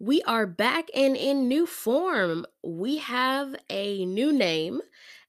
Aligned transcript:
We 0.00 0.22
are 0.22 0.46
back 0.46 0.88
and 0.94 1.16
in 1.16 1.48
new 1.48 1.66
form. 1.66 2.46
We 2.62 2.98
have 2.98 3.56
a 3.68 4.04
new 4.06 4.32
name, 4.32 4.80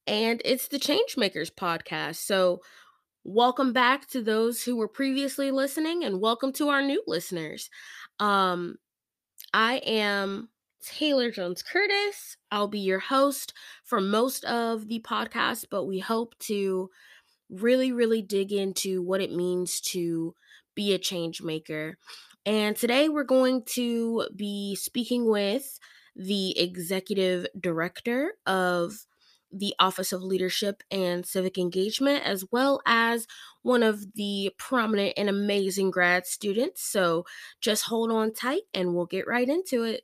and 0.06 0.44
it's 0.46 0.68
the 0.68 0.78
Changemakers 0.78 1.50
podcast. 1.52 2.18
So, 2.18 2.62
welcome 3.24 3.74
back 3.74 4.08
to 4.10 4.22
those 4.22 4.62
who 4.62 4.76
were 4.76 4.88
previously 4.88 5.50
listening, 5.50 6.04
and 6.04 6.22
welcome 6.22 6.54
to 6.54 6.70
our 6.70 6.84
new 6.84 7.02
listeners. 7.08 7.72
Um, 8.20 8.76
I 9.52 9.78
am 9.78 10.50
Taylor 10.86 11.32
Jones 11.32 11.64
Curtis. 11.64 12.38
I'll 12.52 12.68
be 12.68 12.80
your 12.80 13.00
host 13.00 13.54
for 13.84 14.00
most 14.00 14.46
of 14.46 14.88
the 14.88 15.00
podcast, 15.00 15.66
but 15.72 15.86
we 15.86 15.98
hope 15.98 16.38
to 16.42 16.92
really, 17.50 17.92
really 17.92 18.22
dig 18.22 18.52
into 18.52 19.02
what 19.02 19.20
it 19.20 19.32
means 19.32 19.82
to 19.82 20.36
be 20.76 20.94
a 20.94 21.00
change 21.00 21.42
maker. 21.42 21.98
And 22.50 22.76
today 22.76 23.10
we're 23.10 23.26
going 23.26 23.62
to 23.76 24.28
be 24.36 24.74
speaking 24.74 25.30
with 25.30 25.80
the 26.16 26.60
executive 26.60 27.46
director 27.60 28.34
of 28.48 29.06
the 29.52 29.76
Office 29.78 30.12
of 30.12 30.24
Leadership 30.24 30.82
and 30.90 31.24
Civic 31.28 31.60
Engagement, 31.60 32.26
as 32.26 32.44
well 32.52 32.82
as 32.88 33.28
one 33.62 33.84
of 33.84 34.16
the 34.16 34.52
prominent 34.58 35.14
and 35.16 35.30
amazing 35.30 35.92
grad 35.92 36.26
students. 36.26 36.82
So 36.82 37.24
just 37.62 37.84
hold 37.84 38.12
on 38.12 38.34
tight 38.34 38.64
and 38.74 38.96
we'll 38.96 39.06
get 39.06 39.28
right 39.28 39.48
into 39.48 39.84
it. 39.84 40.02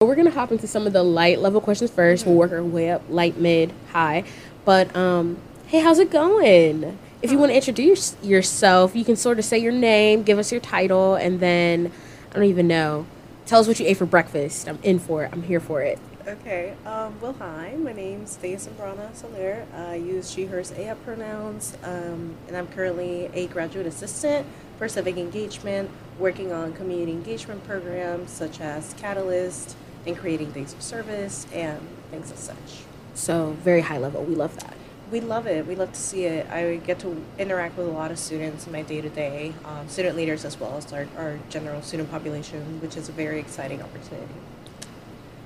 We're 0.00 0.14
going 0.14 0.28
to 0.28 0.32
hop 0.32 0.52
into 0.52 0.68
some 0.68 0.86
of 0.86 0.92
the 0.92 1.02
light 1.02 1.40
level 1.40 1.60
questions 1.60 1.90
first. 1.90 2.24
We'll 2.24 2.36
work 2.36 2.52
our 2.52 2.62
way 2.62 2.92
up 2.92 3.02
light, 3.08 3.36
mid, 3.36 3.72
high. 3.90 4.22
But 4.64 4.94
um, 4.94 5.38
hey, 5.66 5.80
how's 5.80 5.98
it 5.98 6.12
going? 6.12 7.00
If 7.22 7.30
you 7.30 7.38
want 7.38 7.52
to 7.52 7.56
introduce 7.56 8.16
yourself, 8.20 8.96
you 8.96 9.04
can 9.04 9.14
sort 9.14 9.38
of 9.38 9.44
say 9.44 9.56
your 9.56 9.70
name, 9.70 10.24
give 10.24 10.40
us 10.40 10.50
your 10.50 10.60
title, 10.60 11.14
and 11.14 11.38
then 11.38 11.92
I 12.32 12.34
don't 12.34 12.44
even 12.44 12.66
know. 12.66 13.06
Tell 13.46 13.60
us 13.60 13.68
what 13.68 13.78
you 13.78 13.86
ate 13.86 13.96
for 13.96 14.06
breakfast. 14.06 14.68
I'm 14.68 14.80
in 14.82 14.98
for 14.98 15.22
it. 15.22 15.30
I'm 15.32 15.44
here 15.44 15.60
for 15.60 15.82
it. 15.82 16.00
Okay. 16.26 16.74
Um, 16.84 17.20
well, 17.20 17.34
hi. 17.34 17.76
My 17.78 17.92
name's 17.92 18.34
Thea 18.36 18.56
Sambrana 18.56 19.14
Soler. 19.14 19.64
I 19.72 19.94
use 19.94 20.32
she, 20.32 20.46
hers, 20.46 20.72
aya 20.72 20.96
pronouns, 20.96 21.78
um, 21.84 22.34
and 22.48 22.56
I'm 22.56 22.66
currently 22.66 23.30
a 23.34 23.46
graduate 23.46 23.86
assistant 23.86 24.44
for 24.76 24.88
civic 24.88 25.16
engagement, 25.16 25.90
working 26.18 26.52
on 26.52 26.72
community 26.72 27.12
engagement 27.12 27.64
programs 27.64 28.32
such 28.32 28.60
as 28.60 28.94
Catalyst 28.94 29.76
and 30.06 30.18
creating 30.18 30.52
things 30.52 30.72
of 30.72 30.82
service 30.82 31.46
and 31.52 31.78
things 32.10 32.32
as 32.32 32.40
such. 32.40 32.82
So, 33.14 33.56
very 33.62 33.82
high 33.82 33.98
level. 33.98 34.24
We 34.24 34.34
love 34.34 34.56
that. 34.58 34.74
We 35.12 35.20
love 35.20 35.46
it. 35.46 35.66
We 35.66 35.76
love 35.76 35.92
to 35.92 36.00
see 36.00 36.24
it. 36.24 36.48
I 36.50 36.76
get 36.76 36.98
to 37.00 37.22
interact 37.38 37.76
with 37.76 37.86
a 37.86 37.90
lot 37.90 38.10
of 38.10 38.18
students 38.18 38.66
in 38.66 38.72
my 38.72 38.80
day 38.80 39.02
to 39.02 39.10
day, 39.10 39.52
student 39.86 40.16
leaders 40.16 40.46
as 40.46 40.58
well 40.58 40.74
as 40.78 40.90
our, 40.90 41.06
our 41.18 41.38
general 41.50 41.82
student 41.82 42.10
population, 42.10 42.80
which 42.80 42.96
is 42.96 43.10
a 43.10 43.12
very 43.12 43.38
exciting 43.38 43.82
opportunity. 43.82 44.32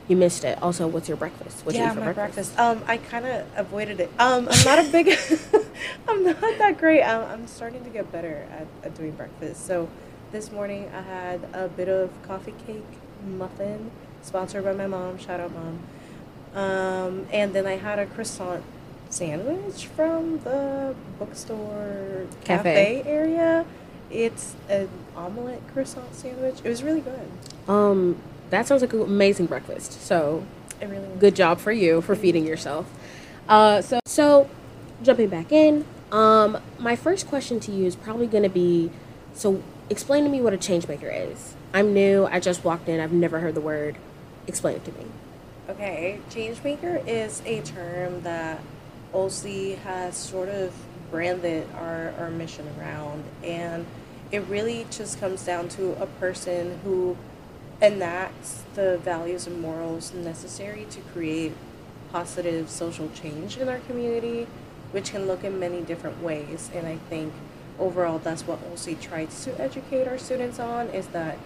You 0.07 0.15
missed 0.15 0.45
it. 0.45 0.63
Also, 0.63 0.87
what's 0.87 1.09
your 1.09 1.17
breakfast? 1.17 1.65
Yeah, 1.69 1.93
my 1.95 2.13
breakfast? 2.13 2.55
breakfast. 2.55 2.59
Um, 2.61 2.85
I 2.87 2.97
kind 2.97 3.27
of 3.27 3.45
avoided 3.57 3.99
it. 3.99 4.09
Um, 4.21 4.49
I'm 4.49 4.65
not 4.65 4.79
a 4.79 4.89
big. 4.89 5.09
I'm 6.09 6.23
not 6.23 6.41
that 6.41 6.79
great. 6.79 7.03
I'm, 7.03 7.23
I'm 7.23 7.47
starting 7.49 7.83
to 7.83 7.91
get 7.91 8.13
better 8.13 8.47
at, 8.53 8.69
at 8.85 8.95
doing 8.95 9.11
breakfast. 9.13 9.67
So, 9.67 9.89
this 10.31 10.53
morning 10.53 10.89
I 10.95 11.01
had 11.01 11.41
a 11.53 11.67
bit 11.67 11.89
of 11.89 12.11
coffee 12.23 12.55
cake 12.69 12.85
muffin, 13.27 13.91
sponsored 14.23 14.63
by 14.63 14.75
my 14.75 14.87
mom. 14.87 15.19
Shout 15.19 15.41
out, 15.41 15.51
mom. 15.53 15.81
Um, 16.55 17.27
and 17.33 17.53
then 17.53 17.67
I 17.67 17.77
had 17.79 17.99
a 17.99 18.07
croissant 18.07 18.63
sandwich 19.17 19.87
from 19.87 20.39
the 20.41 20.95
bookstore 21.19 22.27
cafe, 22.45 23.03
cafe 23.03 23.03
area. 23.07 23.65
It's 24.11 24.55
an 24.69 24.89
omelet 25.17 25.63
croissant 25.73 26.15
sandwich. 26.15 26.61
It 26.63 26.69
was 26.69 26.83
really 26.83 27.01
good. 27.01 27.29
Um, 27.69 28.17
that 28.51 28.67
sounds 28.67 28.83
like 28.83 28.93
an 28.93 29.03
amazing 29.03 29.47
breakfast. 29.47 30.01
So, 30.03 30.45
it 30.81 30.87
really 30.87 31.09
good 31.19 31.35
job 31.35 31.59
for 31.59 31.73
you 31.73 32.03
for 32.03 32.15
feeding 32.15 32.47
yourself. 32.47 32.87
Uh, 33.49 33.81
so 33.81 34.01
so 34.07 34.51
jumping 35.03 35.29
back 35.29 35.51
in, 35.51 35.87
um, 36.13 36.59
my 36.79 36.95
first 36.95 37.27
question 37.27 37.59
to 37.61 37.73
you 37.73 37.87
is 37.87 37.97
probably 37.97 38.27
going 38.27 38.43
to 38.43 38.49
be, 38.49 38.91
so 39.35 39.63
explain 39.89 40.25
to 40.25 40.31
me 40.31 40.41
what 40.41 40.53
a 40.53 40.59
change 40.59 40.87
maker 40.89 41.09
is. 41.09 41.55
I'm 41.73 41.95
new. 41.95 42.27
I 42.27 42.41
just 42.41 42.65
walked 42.65 42.89
in. 42.89 43.01
I've 43.01 43.13
never 43.13 43.41
heard 43.41 43.55
the 43.55 43.61
word. 43.61 43.97
Explain 44.47 44.77
it 44.77 44.85
to 44.85 44.93
me. 44.93 45.07
Okay, 45.69 46.21
changemaker 46.31 47.07
is 47.07 47.43
a 47.45 47.61
term 47.63 48.23
that 48.23 48.61
OLCE 49.13 49.79
has 49.79 50.17
sort 50.17 50.49
of 50.49 50.73
branded 51.11 51.67
our, 51.77 52.13
our 52.19 52.31
mission 52.31 52.67
around, 52.79 53.25
and 53.43 53.87
it 54.31 54.41
really 54.45 54.87
just 54.91 55.21
comes 55.21 55.45
down 55.45 55.69
to 55.71 55.93
a 56.03 56.07
person 56.07 56.79
who 56.85 57.17
enacts 57.81 58.65
the 58.75 58.99
values 58.99 59.47
and 59.47 59.61
morals 59.61 60.13
necessary 60.15 60.87
to 60.91 61.01
create 61.13 61.53
positive 62.11 62.69
social 62.71 63.09
change 63.11 63.59
in 63.59 63.69
our 63.69 63.79
community, 63.81 64.47
which 64.93 65.11
can 65.11 65.27
look 65.27 65.45
in 65.45 65.59
many 65.59 65.83
different 65.83 66.23
ways. 66.23 66.71
And 66.75 66.87
I 66.87 66.97
think 67.11 67.33
overall, 67.79 68.19
that's 68.19 68.47
what 68.47 68.59
OLCE 68.71 69.01
tries 69.01 69.45
to 69.45 69.61
educate 69.61 70.09
our 70.09 70.19
students 70.19 70.59
on 70.59 70.89
is 70.89 71.07
that 71.09 71.39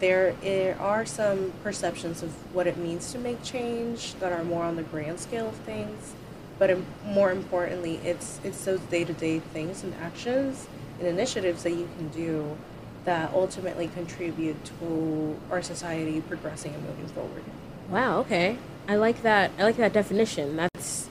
there 0.00 0.34
are 0.80 1.06
some 1.06 1.52
perceptions 1.62 2.22
of 2.22 2.30
what 2.54 2.66
it 2.66 2.76
means 2.76 3.12
to 3.12 3.18
make 3.18 3.42
change 3.42 4.14
that 4.14 4.32
are 4.32 4.44
more 4.44 4.64
on 4.64 4.76
the 4.76 4.82
grand 4.82 5.20
scale 5.20 5.48
of 5.48 5.54
things, 5.58 6.14
but 6.58 6.76
more 7.04 7.30
importantly, 7.30 7.96
it's 8.04 8.40
it's 8.44 8.64
those 8.64 8.80
day 8.80 9.04
to 9.04 9.12
day 9.12 9.38
things 9.38 9.82
and 9.82 9.94
actions 9.94 10.66
and 10.98 11.08
initiatives 11.08 11.62
that 11.64 11.72
you 11.72 11.88
can 11.96 12.08
do 12.08 12.56
that 13.04 13.32
ultimately 13.34 13.88
contribute 13.88 14.56
to 14.64 15.38
our 15.50 15.62
society 15.62 16.20
progressing 16.22 16.72
and 16.74 16.82
moving 16.84 17.06
forward. 17.08 17.42
Wow. 17.90 18.18
Okay. 18.20 18.58
I 18.88 18.96
like 18.96 19.22
that. 19.22 19.50
I 19.58 19.62
like 19.64 19.76
that 19.76 19.92
definition. 19.92 20.56
That's 20.56 21.08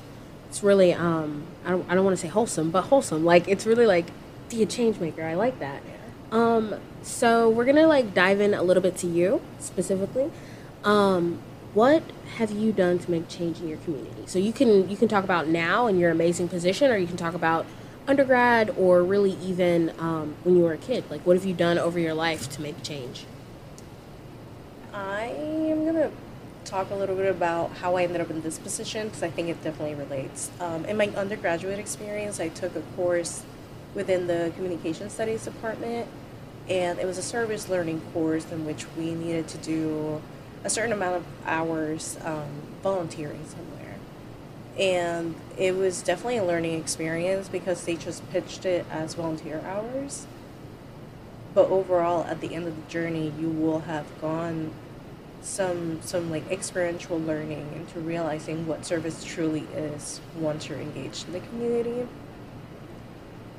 it's 0.50 0.64
really 0.64 0.94
um 0.94 1.44
I 1.66 1.72
don't 1.72 1.90
I 1.90 1.96
don't 1.96 2.06
want 2.06 2.18
to 2.18 2.22
say 2.22 2.30
wholesome, 2.30 2.72
but 2.72 2.84
wholesome. 2.84 3.26
Like 3.26 3.48
it's 3.48 3.66
really 3.66 3.86
like 3.86 4.06
be 4.50 4.64
a 4.64 4.66
change 4.66 5.00
maker. 5.00 5.24
I 5.24 5.36
like 5.36 5.60
that. 5.60 5.82
Yeah. 5.86 6.38
Um 6.38 6.76
so 7.04 7.50
we're 7.50 7.66
gonna 7.66 7.88
like 7.88 8.14
dive 8.14 8.40
in 8.40 8.54
a 8.54 8.64
little 8.64 8.82
bit 8.82 8.96
to 8.98 9.08
you 9.08 9.42
specifically. 9.60 10.32
Um, 10.84 11.40
what 11.74 12.04
have 12.38 12.52
you 12.52 12.72
done 12.72 13.00
to 13.00 13.12
make 13.12 13.28
change 13.28 13.60
in 13.60 13.68
your 13.68 13.78
community? 13.80 14.24
So 14.26 14.40
you 14.40 14.54
can 14.54 14.90
you 14.90 14.98
can 14.98 15.08
talk 15.08 15.24
about 15.24 15.48
now 15.48 15.88
in 15.88 16.00
your 16.00 16.12
amazing 16.12 16.50
position, 16.50 16.92
or 16.92 16.98
you 16.98 17.08
can 17.08 17.18
talk 17.18 17.34
about 17.34 17.66
undergrad, 18.08 18.70
or 18.78 19.04
really 19.04 19.38
even 19.42 19.94
um, 20.00 20.36
when 20.44 20.56
you 20.56 20.64
were 20.64 20.74
a 20.74 20.78
kid. 20.78 21.04
Like, 21.10 21.26
what 21.26 21.36
have 21.36 21.46
you 21.46 21.54
done 21.54 21.78
over 21.78 22.00
your 22.00 22.14
life 22.14 22.50
to 22.52 22.62
make 22.62 22.84
change? 22.84 23.26
I 24.94 25.26
am 25.26 25.86
gonna 25.86 26.12
talk 26.66 26.92
a 26.92 26.96
little 26.96 27.16
bit 27.16 27.30
about 27.30 27.72
how 27.78 27.96
I 27.96 28.04
ended 28.04 28.22
up 28.22 28.30
in 28.30 28.42
this 28.42 28.58
position 28.58 29.08
because 29.08 29.24
I 29.24 29.30
think 29.30 29.50
it 29.50 29.64
definitely 29.64 29.96
relates. 29.96 30.52
Um, 30.60 30.86
in 30.86 30.98
my 30.98 31.08
undergraduate 31.10 31.80
experience, 31.80 32.40
I 32.40 32.50
took 32.50 32.76
a 32.76 32.82
course 32.96 33.44
within 33.96 34.28
the 34.28 34.52
communication 34.56 35.10
studies 35.10 35.46
department 35.46 36.08
and 36.70 36.98
it 37.00 37.06
was 37.06 37.18
a 37.18 37.24
service 37.24 37.70
learning 37.70 38.02
course 38.14 38.50
in 38.52 38.66
which 38.66 38.86
we 38.98 39.14
needed 39.14 39.48
to 39.50 39.58
do 39.58 40.22
a 40.64 40.70
certain 40.70 40.94
amount 40.94 41.18
of 41.18 41.26
hours 41.46 42.18
um, 42.24 42.50
volunteering 42.82 43.46
somewhere. 43.48 43.96
And 44.78 45.36
it 45.58 45.76
was 45.76 46.02
definitely 46.02 46.38
a 46.38 46.44
learning 46.44 46.80
experience 46.80 47.48
because 47.48 47.84
they 47.86 47.96
just 47.96 48.28
pitched 48.32 48.66
it 48.66 48.86
as 48.90 49.14
volunteer 49.14 49.62
hours. 49.66 50.26
But 51.54 51.70
overall, 51.70 52.24
at 52.24 52.42
the 52.42 52.56
end 52.56 52.68
of 52.68 52.76
the 52.76 52.92
journey, 52.92 53.32
you 53.40 53.50
will 53.50 53.82
have 53.82 54.06
gone 54.20 54.72
some 55.44 56.02
some 56.02 56.32
like 56.32 56.50
experiential 56.50 57.20
learning 57.20 57.70
into 57.76 58.00
realizing 58.00 58.66
what 58.66 58.86
service 58.86 59.24
truly 59.26 59.68
is 59.76 60.22
once 60.38 60.70
you're 60.70 60.80
engaged 60.80 61.28
in 61.28 61.34
the 61.34 61.40
community. 61.42 62.08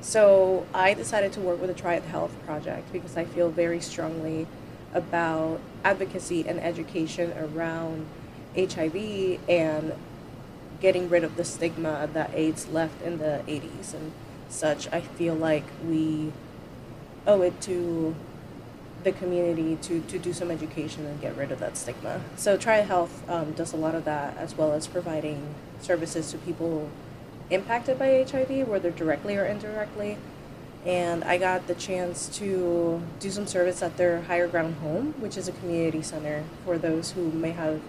So 0.01 0.65
I 0.73 0.93
decided 0.93 1.31
to 1.33 1.39
work 1.41 1.59
with 1.61 1.69
the 1.69 1.79
Triad 1.79 2.03
Health 2.03 2.31
Project 2.45 2.91
because 2.91 3.15
I 3.17 3.25
feel 3.25 3.49
very 3.49 3.79
strongly 3.79 4.47
about 4.95 5.59
advocacy 5.83 6.47
and 6.47 6.59
education 6.59 7.33
around 7.37 8.07
HIV 8.57 9.39
and 9.47 9.93
getting 10.79 11.09
rid 11.09 11.23
of 11.23 11.35
the 11.35 11.43
stigma 11.43 12.09
that 12.13 12.33
AIDS 12.33 12.67
left 12.69 13.01
in 13.03 13.19
the 13.19 13.43
80s 13.47 13.93
and 13.93 14.11
such. 14.49 14.91
I 14.91 15.01
feel 15.01 15.35
like 15.35 15.65
we 15.87 16.31
owe 17.27 17.41
it 17.41 17.59
to 17.61 18.15
the 19.03 19.11
community 19.11 19.77
to, 19.83 20.01
to 20.01 20.17
do 20.17 20.33
some 20.33 20.49
education 20.49 21.05
and 21.05 21.21
get 21.21 21.37
rid 21.37 21.51
of 21.51 21.59
that 21.59 21.77
stigma. 21.77 22.21
So 22.35 22.57
Triad 22.57 22.87
Health 22.87 23.27
um, 23.29 23.51
does 23.51 23.73
a 23.73 23.77
lot 23.77 23.93
of 23.93 24.05
that 24.05 24.35
as 24.37 24.55
well 24.55 24.73
as 24.73 24.87
providing 24.87 25.53
services 25.79 26.31
to 26.31 26.37
people 26.39 26.89
impacted 27.49 27.99
by 27.99 28.25
HIV, 28.29 28.67
whether 28.67 28.89
directly 28.89 29.37
or 29.37 29.45
indirectly. 29.45 30.17
And 30.85 31.23
I 31.23 31.37
got 31.37 31.65
the 31.65 31.73
chance 31.75 32.29
to 32.37 33.01
do 33.19 33.31
some 33.31 33.47
service 33.47 33.81
at 33.81 33.97
their 33.97 34.21
Higher 34.21 34.47
Ground 34.47 34.75
Home, 34.75 35.15
which 35.19 35.35
is 35.35 35.47
a 35.47 35.51
community 35.51 36.03
center 36.03 36.43
for 36.63 36.77
those 36.77 37.11
who 37.11 37.31
may 37.31 37.51
have 37.51 37.81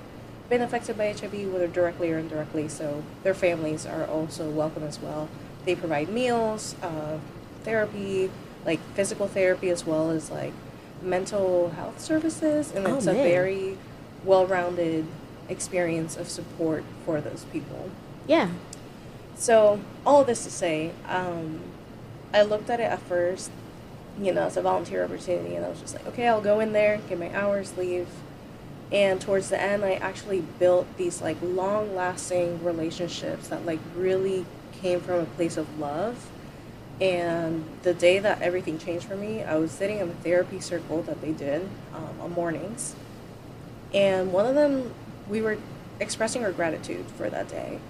been 0.48 0.62
affected 0.62 0.96
by 0.96 1.12
HIV, 1.12 1.52
whether 1.52 1.66
directly 1.66 2.10
or 2.10 2.18
indirectly. 2.18 2.68
So 2.68 3.02
their 3.22 3.34
families 3.34 3.84
are 3.84 4.06
also 4.06 4.48
welcome 4.48 4.82
as 4.82 4.98
well. 4.98 5.28
They 5.66 5.74
provide 5.74 6.08
meals, 6.08 6.74
uh, 6.82 7.18
therapy, 7.64 8.30
like 8.64 8.80
physical 8.94 9.26
therapy, 9.28 9.68
as 9.68 9.84
well 9.84 10.10
as 10.10 10.30
like 10.30 10.52
mental 11.02 11.70
health 11.70 12.00
services, 12.00 12.72
and 12.74 12.86
Oh, 12.86 12.96
it's 12.96 13.06
a 13.06 13.12
very 13.12 13.76
well-rounded 14.24 15.06
experience 15.48 16.16
of 16.16 16.28
support 16.28 16.84
for 17.04 17.20
those 17.20 17.44
people. 17.52 17.90
Yeah. 18.26 18.48
So, 19.36 19.80
all 20.06 20.22
of 20.22 20.26
this 20.26 20.44
to 20.44 20.50
say, 20.50 20.92
um, 21.06 21.60
I 22.32 22.42
looked 22.42 22.70
at 22.70 22.80
it 22.80 22.84
at 22.84 23.00
first, 23.00 23.50
you 24.20 24.32
know, 24.32 24.42
as 24.42 24.56
a 24.56 24.62
volunteer 24.62 25.04
opportunity, 25.04 25.54
and 25.54 25.64
I 25.64 25.68
was 25.68 25.80
just 25.80 25.94
like, 25.94 26.06
okay, 26.08 26.28
I'll 26.28 26.40
go 26.40 26.60
in 26.60 26.72
there, 26.72 26.98
get 27.08 27.18
my 27.18 27.34
hours, 27.34 27.76
leave. 27.76 28.08
And 28.92 29.20
towards 29.20 29.48
the 29.48 29.60
end, 29.60 29.84
I 29.84 29.94
actually 29.94 30.40
built 30.40 30.86
these 30.96 31.20
like 31.20 31.36
long 31.42 31.94
lasting 31.94 32.62
relationships 32.64 33.48
that 33.48 33.66
like 33.66 33.80
really 33.96 34.46
came 34.80 35.00
from 35.00 35.20
a 35.20 35.24
place 35.24 35.56
of 35.56 35.78
love. 35.78 36.30
And 37.00 37.64
the 37.82 37.92
day 37.92 38.18
that 38.20 38.40
everything 38.40 38.78
changed 38.78 39.06
for 39.06 39.16
me, 39.16 39.42
I 39.42 39.56
was 39.56 39.70
sitting 39.70 39.98
in 39.98 40.08
a 40.08 40.14
therapy 40.14 40.60
circle 40.60 41.02
that 41.02 41.20
they 41.20 41.32
did 41.32 41.68
um, 41.94 42.20
on 42.20 42.32
mornings. 42.32 42.94
And 43.92 44.32
one 44.32 44.46
of 44.46 44.54
them, 44.54 44.94
we 45.28 45.42
were 45.42 45.58
expressing 46.00 46.44
our 46.44 46.52
gratitude 46.52 47.06
for 47.16 47.28
that 47.28 47.48
day. 47.48 47.80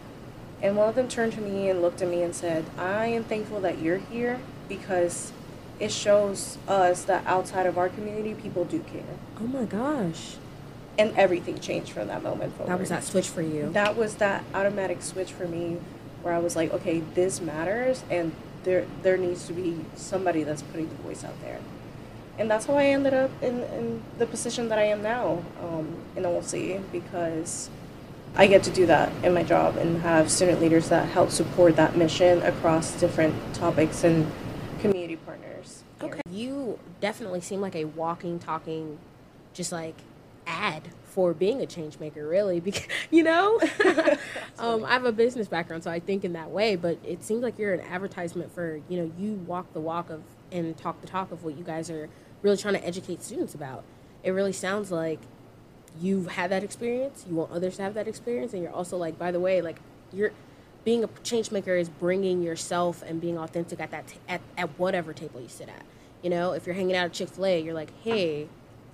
And 0.62 0.76
one 0.76 0.88
of 0.88 0.94
them 0.94 1.08
turned 1.08 1.32
to 1.34 1.40
me 1.40 1.68
and 1.68 1.82
looked 1.82 2.02
at 2.02 2.08
me 2.08 2.22
and 2.22 2.34
said, 2.34 2.64
I 2.78 3.06
am 3.06 3.24
thankful 3.24 3.60
that 3.60 3.78
you're 3.78 3.98
here 3.98 4.40
because 4.68 5.32
it 5.78 5.92
shows 5.92 6.56
us 6.66 7.04
that 7.04 7.26
outside 7.26 7.66
of 7.66 7.76
our 7.76 7.88
community, 7.88 8.34
people 8.34 8.64
do 8.64 8.80
care. 8.80 9.02
Oh 9.38 9.46
my 9.46 9.64
gosh. 9.64 10.36
And 10.98 11.14
everything 11.16 11.58
changed 11.58 11.92
from 11.92 12.08
that 12.08 12.22
moment 12.22 12.54
forward. 12.56 12.72
That 12.72 12.80
was 12.80 12.88
that 12.88 13.04
switch 13.04 13.28
for 13.28 13.42
you. 13.42 13.70
That 13.72 13.96
was 13.96 14.14
that 14.16 14.44
automatic 14.54 15.02
switch 15.02 15.32
for 15.32 15.46
me 15.46 15.78
where 16.22 16.32
I 16.32 16.38
was 16.38 16.56
like, 16.56 16.72
okay, 16.72 17.00
this 17.14 17.40
matters 17.40 18.02
and 18.10 18.32
there 18.64 18.86
there 19.02 19.16
needs 19.16 19.46
to 19.46 19.52
be 19.52 19.84
somebody 19.94 20.42
that's 20.42 20.62
putting 20.62 20.88
the 20.88 20.94
voice 20.96 21.22
out 21.22 21.40
there. 21.42 21.60
And 22.38 22.50
that's 22.50 22.66
how 22.66 22.74
I 22.74 22.86
ended 22.86 23.14
up 23.14 23.30
in, 23.42 23.62
in 23.62 24.02
the 24.18 24.26
position 24.26 24.68
that 24.68 24.78
I 24.78 24.84
am 24.84 25.02
now 25.02 25.42
um, 25.62 25.96
in 26.16 26.24
OLC 26.24 26.82
because 26.92 27.70
I 28.38 28.46
get 28.46 28.62
to 28.64 28.70
do 28.70 28.84
that 28.86 29.10
in 29.24 29.32
my 29.32 29.42
job 29.42 29.78
and 29.78 30.02
have 30.02 30.30
student 30.30 30.60
leaders 30.60 30.90
that 30.90 31.08
help 31.08 31.30
support 31.30 31.76
that 31.76 31.96
mission 31.96 32.42
across 32.42 32.92
different 32.92 33.34
topics 33.54 34.04
and 34.04 34.30
community 34.80 35.16
partners. 35.16 35.82
Okay. 36.02 36.20
You 36.30 36.78
definitely 37.00 37.40
seem 37.40 37.62
like 37.62 37.74
a 37.74 37.86
walking, 37.86 38.38
talking, 38.38 38.98
just 39.54 39.72
like 39.72 39.94
ad 40.46 40.82
for 41.04 41.32
being 41.32 41.62
a 41.62 41.66
change 41.66 41.98
maker, 41.98 42.28
really. 42.28 42.60
Because 42.66 42.86
you 43.10 43.22
know, 43.22 43.58
um, 44.58 44.84
I 44.84 44.92
have 44.92 45.06
a 45.06 45.12
business 45.12 45.48
background, 45.48 45.82
so 45.82 45.90
I 45.90 45.98
think 45.98 46.22
in 46.22 46.34
that 46.34 46.50
way. 46.50 46.76
But 46.76 46.98
it 47.02 47.24
seems 47.24 47.42
like 47.42 47.58
you're 47.58 47.72
an 47.72 47.80
advertisement 47.80 48.52
for 48.52 48.80
you 48.88 48.98
know 48.98 49.10
you 49.18 49.32
walk 49.46 49.72
the 49.72 49.80
walk 49.80 50.10
of 50.10 50.22
and 50.52 50.76
talk 50.76 51.00
the 51.00 51.06
talk 51.06 51.32
of 51.32 51.42
what 51.42 51.56
you 51.56 51.64
guys 51.64 51.88
are 51.88 52.10
really 52.42 52.58
trying 52.58 52.74
to 52.74 52.86
educate 52.86 53.22
students 53.22 53.54
about. 53.54 53.82
It 54.22 54.32
really 54.32 54.52
sounds 54.52 54.90
like 54.90 55.20
you've 56.00 56.28
had 56.28 56.50
that 56.50 56.62
experience. 56.64 57.24
You 57.28 57.34
want 57.34 57.50
others 57.50 57.76
to 57.76 57.82
have 57.82 57.94
that 57.94 58.08
experience, 58.08 58.52
and 58.52 58.62
you're 58.62 58.72
also 58.72 58.96
like, 58.96 59.18
by 59.18 59.30
the 59.30 59.40
way, 59.40 59.60
like 59.62 59.78
you're 60.12 60.32
being 60.84 61.02
a 61.02 61.08
change 61.24 61.50
maker 61.50 61.74
is 61.74 61.88
bringing 61.88 62.42
yourself 62.42 63.02
and 63.02 63.20
being 63.20 63.36
authentic 63.38 63.80
at 63.80 63.90
that 63.90 64.06
t- 64.06 64.18
at, 64.28 64.40
at 64.56 64.78
whatever 64.78 65.12
table 65.12 65.40
you 65.40 65.48
sit 65.48 65.68
at. 65.68 65.82
You 66.22 66.30
know, 66.30 66.52
if 66.52 66.66
you're 66.66 66.74
hanging 66.74 66.96
out 66.96 67.06
at 67.06 67.12
Chick 67.12 67.28
Fil 67.28 67.46
A, 67.46 67.60
you're 67.60 67.74
like, 67.74 67.92
hey, 68.02 68.48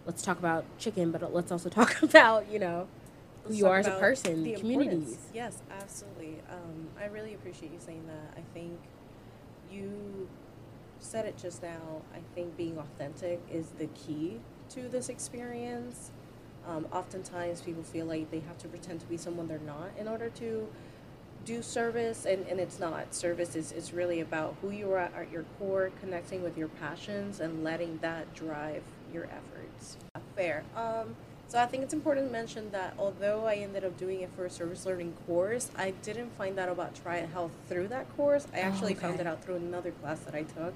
let's 0.06 0.22
talk 0.22 0.38
about 0.38 0.64
chicken, 0.78 1.10
but 1.10 1.32
let's 1.32 1.52
also 1.52 1.68
talk 1.80 2.02
about 2.02 2.50
you 2.50 2.58
know 2.58 2.88
who 3.44 3.50
Let's 3.50 3.58
you 3.58 3.66
are 3.66 3.78
as 3.78 3.86
a 3.86 3.98
person, 3.98 4.42
the 4.44 4.54
communities. 4.54 5.18
Yes, 5.34 5.62
absolutely. 5.70 6.38
Um, 6.50 6.88
I 7.00 7.06
really 7.06 7.34
appreciate 7.34 7.72
you 7.72 7.78
saying 7.80 8.04
that. 8.06 8.38
I 8.38 8.42
think 8.54 8.78
you 9.70 10.28
said 11.00 11.26
it 11.26 11.36
just 11.36 11.62
now. 11.62 12.02
I 12.14 12.18
think 12.34 12.56
being 12.56 12.78
authentic 12.78 13.40
is 13.50 13.66
the 13.78 13.86
key 13.88 14.38
to 14.70 14.88
this 14.88 15.08
experience. 15.08 16.10
Um, 16.68 16.86
oftentimes, 16.92 17.60
people 17.60 17.82
feel 17.82 18.06
like 18.06 18.30
they 18.30 18.40
have 18.40 18.58
to 18.58 18.68
pretend 18.68 19.00
to 19.00 19.06
be 19.06 19.16
someone 19.16 19.48
they're 19.48 19.58
not 19.66 19.90
in 19.98 20.06
order 20.08 20.28
to 20.30 20.68
do 21.44 21.60
service, 21.60 22.24
and, 22.24 22.46
and 22.46 22.60
it's 22.60 22.78
not. 22.78 23.14
Service 23.14 23.56
is, 23.56 23.72
is 23.72 23.92
really 23.92 24.20
about 24.20 24.54
who 24.62 24.70
you 24.70 24.92
are 24.92 24.98
at 24.98 25.30
your 25.32 25.44
core, 25.58 25.90
connecting 26.00 26.42
with 26.42 26.56
your 26.56 26.68
passions, 26.68 27.40
and 27.40 27.64
letting 27.64 27.98
that 27.98 28.32
drive 28.34 28.82
your 29.12 29.24
efforts. 29.24 29.96
Fair. 30.36 30.62
Um, 30.76 31.16
so 31.48 31.58
I 31.58 31.66
think 31.66 31.82
it's 31.82 31.92
important 31.92 32.28
to 32.28 32.32
mention 32.32 32.70
that 32.70 32.94
although 32.98 33.44
I 33.44 33.56
ended 33.56 33.84
up 33.84 33.98
doing 33.98 34.20
it 34.22 34.30
for 34.34 34.46
a 34.46 34.50
service 34.50 34.86
learning 34.86 35.14
course, 35.26 35.70
I 35.76 35.90
didn't 36.02 36.30
find 36.38 36.58
out 36.58 36.68
about 36.68 36.94
Triad 36.94 37.28
Health 37.30 37.50
through 37.68 37.88
that 37.88 38.08
course. 38.16 38.46
I 38.54 38.60
Oh, 38.60 38.62
actually 38.62 38.94
found 38.94 39.20
it 39.20 39.26
out 39.26 39.44
through 39.44 39.56
another 39.56 39.90
class 39.90 40.20
that 40.20 40.34
I 40.34 40.44
took 40.44 40.74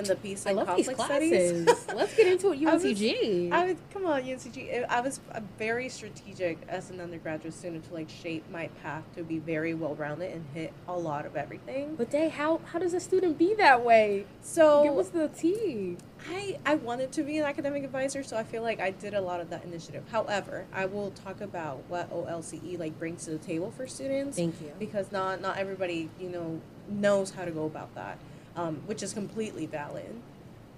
in 0.00 0.04
the 0.08 0.16
peace 0.16 0.46
I 0.46 0.50
and 0.50 0.56
love 0.58 0.76
these 0.76 0.86
conflict 0.88 0.98
classes. 1.08 1.62
studies. 1.64 1.86
let's 1.94 2.14
get 2.16 2.26
into 2.26 2.52
it, 2.52 2.66
I 2.66 2.74
was- 2.74 2.84
UNCG. 2.84 3.52
I 3.52 3.64
was 3.66 3.76
come 3.92 4.06
on 4.06 4.22
UNCG. 4.22 4.86
I 4.88 5.00
was 5.00 5.20
very 5.58 5.88
strategic 5.88 6.58
as 6.68 6.90
an 6.90 7.00
undergraduate 7.00 7.54
student 7.54 7.86
to 7.88 7.94
like 7.94 8.08
shape 8.10 8.44
my 8.50 8.68
path 8.82 9.04
to 9.16 9.22
be 9.22 9.38
very 9.38 9.74
well 9.74 9.94
rounded 9.94 10.32
and 10.34 10.44
hit 10.54 10.72
a 10.88 10.96
lot 10.98 11.26
of 11.26 11.36
everything. 11.36 11.94
but 11.96 12.10
Day, 12.10 12.28
how 12.28 12.60
how 12.72 12.78
does 12.78 12.94
a 12.94 13.00
student 13.00 13.38
be 13.38 13.54
that 13.54 13.84
way? 13.84 14.26
So 14.42 14.82
Give 14.84 14.98
us 14.98 15.08
the 15.10 15.28
tea. 15.28 15.96
I, 16.28 16.58
I 16.66 16.74
wanted 16.74 17.12
to 17.12 17.22
be 17.22 17.38
an 17.38 17.46
academic 17.46 17.82
advisor, 17.82 18.22
so 18.22 18.36
I 18.36 18.44
feel 18.44 18.60
like 18.62 18.78
I 18.78 18.90
did 18.90 19.14
a 19.14 19.20
lot 19.22 19.40
of 19.40 19.48
that 19.50 19.64
initiative. 19.64 20.04
However, 20.12 20.66
I 20.70 20.84
will 20.84 21.12
talk 21.12 21.40
about 21.40 21.82
what 21.88 22.10
OLCE 22.12 22.78
like 22.78 22.98
brings 22.98 23.24
to 23.24 23.30
the 23.30 23.38
table 23.38 23.70
for 23.74 23.86
students 23.86 24.36
Thank 24.36 24.60
you. 24.60 24.70
because 24.78 25.10
not 25.12 25.40
not 25.40 25.56
everybody 25.56 26.10
you 26.20 26.28
know 26.28 26.60
knows 26.88 27.30
how 27.30 27.44
to 27.46 27.50
go 27.50 27.64
about 27.64 27.94
that, 27.94 28.18
um, 28.56 28.82
which 28.86 29.02
is 29.02 29.12
completely 29.12 29.66
valid. 29.66 30.14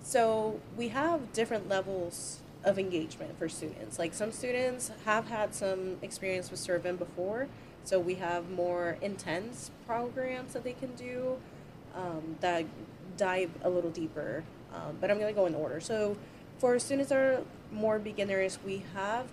So 0.02 0.60
we 0.76 0.88
have 0.88 1.32
different 1.32 1.68
levels 1.68 2.40
of 2.64 2.78
engagement 2.78 3.38
for 3.38 3.48
students. 3.48 3.98
Like 3.98 4.14
some 4.14 4.32
students 4.32 4.90
have 5.04 5.28
had 5.28 5.54
some 5.54 5.96
experience 6.02 6.50
with 6.50 6.60
Servant 6.60 6.98
before, 6.98 7.48
so 7.84 7.98
we 7.98 8.14
have 8.14 8.50
more 8.50 8.96
intense 9.00 9.70
programs 9.86 10.52
that 10.52 10.64
they 10.64 10.72
can 10.72 10.94
do 10.94 11.36
um, 11.94 12.36
that 12.40 12.64
dive 13.16 13.50
a 13.62 13.70
little 13.70 13.90
deeper. 13.90 14.44
Um, 14.74 14.96
but 15.00 15.10
I'm 15.10 15.18
going 15.18 15.32
to 15.32 15.38
go 15.38 15.46
in 15.46 15.54
order. 15.54 15.80
So 15.80 16.16
for 16.58 16.78
students 16.78 17.10
that 17.10 17.18
are 17.18 17.42
more 17.70 17.98
beginners, 17.98 18.58
we 18.64 18.84
have 18.94 19.26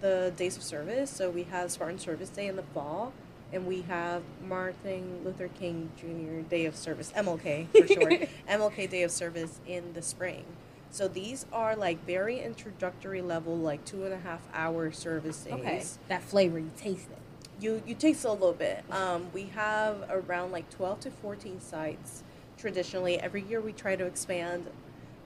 the 0.00 0.32
days 0.36 0.56
of 0.56 0.62
service. 0.62 1.10
So 1.10 1.30
we 1.30 1.44
have 1.44 1.70
Spartan 1.70 1.98
Service 1.98 2.28
Day 2.30 2.46
in 2.46 2.56
the 2.56 2.62
fall, 2.62 3.12
and 3.52 3.66
we 3.66 3.82
have 3.82 4.22
Martin 4.46 5.22
Luther 5.24 5.48
King 5.48 5.90
Jr. 5.98 6.48
Day 6.48 6.66
of 6.66 6.76
Service, 6.76 7.12
MLK 7.16 7.68
for 7.68 7.86
short, 7.92 8.28
MLK 8.48 8.90
Day 8.90 9.02
of 9.02 9.10
Service 9.10 9.60
in 9.66 9.92
the 9.94 10.02
spring. 10.02 10.44
So 10.90 11.08
these 11.08 11.46
are 11.52 11.76
like 11.76 12.04
very 12.06 12.40
introductory 12.40 13.22
level, 13.22 13.56
like 13.56 13.84
two 13.84 14.04
and 14.04 14.12
a 14.12 14.18
half 14.18 14.40
hour 14.54 14.90
service 14.90 15.44
days 15.44 15.52
Okay, 15.54 15.84
that 16.08 16.22
flavor 16.22 16.58
you 16.58 16.70
taste 16.76 17.08
it. 17.10 17.18
you 17.62 17.82
you 17.86 17.94
taste 17.94 18.24
a 18.24 18.32
little 18.32 18.52
bit. 18.54 18.84
Um, 18.90 19.26
we 19.34 19.44
have 19.54 20.04
around 20.10 20.52
like 20.52 20.68
twelve 20.70 21.00
to 21.00 21.10
fourteen 21.10 21.60
sites. 21.60 22.22
Traditionally, 22.56 23.20
every 23.20 23.42
year 23.42 23.60
we 23.60 23.72
try 23.72 23.96
to 23.96 24.04
expand, 24.04 24.66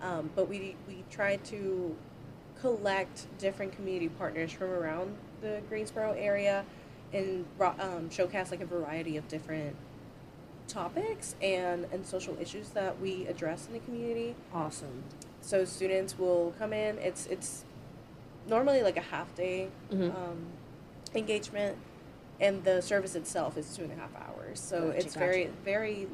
um, 0.01 0.31
but 0.35 0.49
we 0.49 0.75
we 0.89 1.05
try 1.11 1.37
to 1.37 1.97
collect 2.61 3.27
different 3.39 3.75
community 3.75 4.09
partners 4.09 4.53
from 4.53 4.71
around 4.71 5.17
the 5.41 5.61
Greensboro 5.69 6.13
area 6.13 6.65
and 7.13 7.45
um, 7.61 8.11
showcase 8.11 8.51
like 8.51 8.61
a 8.61 8.67
variety 8.67 9.17
of 9.17 9.29
different 9.29 9.77
topics 10.69 11.35
and 11.43 11.87
and 11.93 12.07
social 12.07 12.37
issues 12.41 12.71
that 12.71 12.99
we 13.01 13.27
address 13.27 13.67
in 13.67 13.73
the 13.75 13.79
community. 13.81 14.35
Awesome. 14.55 15.03
So 15.41 15.65
students 15.65 16.19
will 16.19 16.55
come 16.59 16.73
in. 16.73 16.99
It's 16.99 17.27
it's 17.27 17.65
normally 18.47 18.83
like 18.83 18.97
a 18.97 19.01
half 19.03 19.35
day 19.35 19.69
Mhm. 19.93 20.15
um, 20.17 20.47
engagement, 21.15 21.77
and 22.41 22.65
the 22.65 22.81
service 22.81 23.15
itself 23.15 23.57
is 23.59 23.77
two 23.77 23.83
and 23.83 23.93
a 23.93 23.97
half 23.97 24.11
hours. 24.17 24.61
So 24.61 24.87
Gotcha, 24.89 24.99
it's 24.99 25.15
very 25.15 25.51
very 25.65 26.09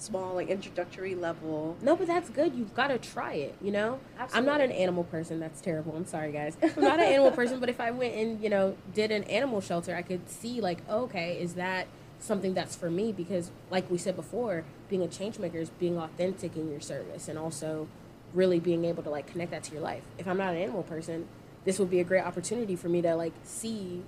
small, 0.00 0.34
like 0.34 0.48
introductory 0.48 1.14
level. 1.14 1.76
No, 1.82 1.96
but 1.96 2.06
that's 2.06 2.30
good. 2.30 2.54
You've 2.54 2.74
got 2.74 2.88
to 2.88 2.98
try 2.98 3.34
it, 3.34 3.54
you 3.60 3.70
know? 3.70 4.00
I'm 4.32 4.44
not 4.44 4.60
an 4.60 4.72
animal 4.72 5.04
person. 5.04 5.40
That's 5.40 5.60
terrible. 5.60 5.94
I'm 5.96 6.06
sorry, 6.06 6.32
guys. 6.32 6.56
I'm 6.62 6.82
not 6.82 6.98
an 6.98 7.06
animal 7.06 7.30
person, 7.30 7.60
but 7.60 7.68
if 7.68 7.80
I 7.80 7.90
went 7.90 8.14
and, 8.14 8.42
you 8.42 8.48
know, 8.48 8.76
did 8.94 9.10
an 9.10 9.24
animal 9.24 9.60
shelter, 9.60 9.94
I 9.94 10.02
could 10.02 10.28
see, 10.28 10.60
like, 10.60 10.88
okay, 10.88 11.40
is 11.40 11.54
that 11.54 11.86
something 12.18 12.54
that's 12.54 12.76
for 12.76 12.90
me? 12.90 13.12
Because, 13.12 13.50
like 13.70 13.90
we 13.90 13.98
said 13.98 14.16
before, 14.16 14.64
being 14.88 15.02
a 15.02 15.08
change 15.08 15.38
maker 15.38 15.58
is 15.58 15.70
being 15.70 15.98
authentic 15.98 16.56
in 16.56 16.70
your 16.70 16.80
service 16.80 17.28
and 17.28 17.38
also 17.38 17.88
really 18.34 18.60
being 18.60 18.84
able 18.84 19.02
to, 19.02 19.10
like, 19.10 19.26
connect 19.26 19.50
that 19.50 19.64
to 19.64 19.72
your 19.72 19.82
life. 19.82 20.02
If 20.18 20.26
I'm 20.26 20.38
not 20.38 20.54
an 20.54 20.60
animal 20.60 20.82
person, 20.82 21.26
this 21.64 21.78
would 21.78 21.90
be 21.90 22.00
a 22.00 22.04
great 22.04 22.24
opportunity 22.24 22.76
for 22.76 22.88
me 22.88 23.02
to, 23.02 23.14
like, 23.14 23.32
see, 23.44 24.02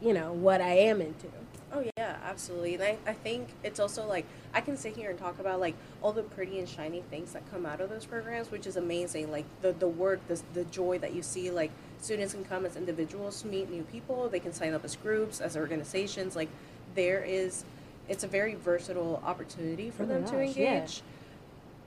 you 0.00 0.12
know, 0.12 0.32
what 0.32 0.60
I 0.60 0.74
am 0.74 1.00
into. 1.00 1.28
Oh 1.72 1.84
yeah, 1.96 2.16
absolutely. 2.24 2.74
And 2.74 2.82
I, 2.82 2.96
I 3.06 3.12
think 3.12 3.48
it's 3.62 3.78
also 3.78 4.06
like 4.06 4.24
I 4.54 4.60
can 4.60 4.76
sit 4.76 4.96
here 4.96 5.10
and 5.10 5.18
talk 5.18 5.38
about 5.38 5.60
like 5.60 5.74
all 6.02 6.12
the 6.12 6.22
pretty 6.22 6.58
and 6.58 6.68
shiny 6.68 7.02
things 7.10 7.32
that 7.32 7.48
come 7.50 7.66
out 7.66 7.80
of 7.80 7.90
those 7.90 8.06
programs, 8.06 8.50
which 8.50 8.66
is 8.66 8.76
amazing. 8.76 9.30
Like 9.30 9.44
the 9.60 9.72
the 9.72 9.88
work, 9.88 10.26
the 10.28 10.40
the 10.54 10.64
joy 10.64 10.98
that 10.98 11.14
you 11.14 11.22
see. 11.22 11.50
Like 11.50 11.70
students 12.00 12.32
can 12.34 12.44
come 12.44 12.64
as 12.64 12.76
individuals 12.76 13.42
to 13.42 13.48
meet 13.48 13.70
new 13.70 13.82
people. 13.82 14.28
They 14.28 14.40
can 14.40 14.52
sign 14.52 14.72
up 14.72 14.84
as 14.84 14.96
groups, 14.96 15.40
as 15.40 15.56
organizations. 15.56 16.36
Like 16.36 16.48
there 16.94 17.22
is, 17.22 17.64
it's 18.08 18.24
a 18.24 18.28
very 18.28 18.54
versatile 18.54 19.22
opportunity 19.24 19.90
for 19.90 20.04
Oh 20.04 20.06
them 20.06 20.24
to 20.26 20.32
gosh, 20.32 20.56
yeah. 20.56 20.74
engage. 20.74 21.02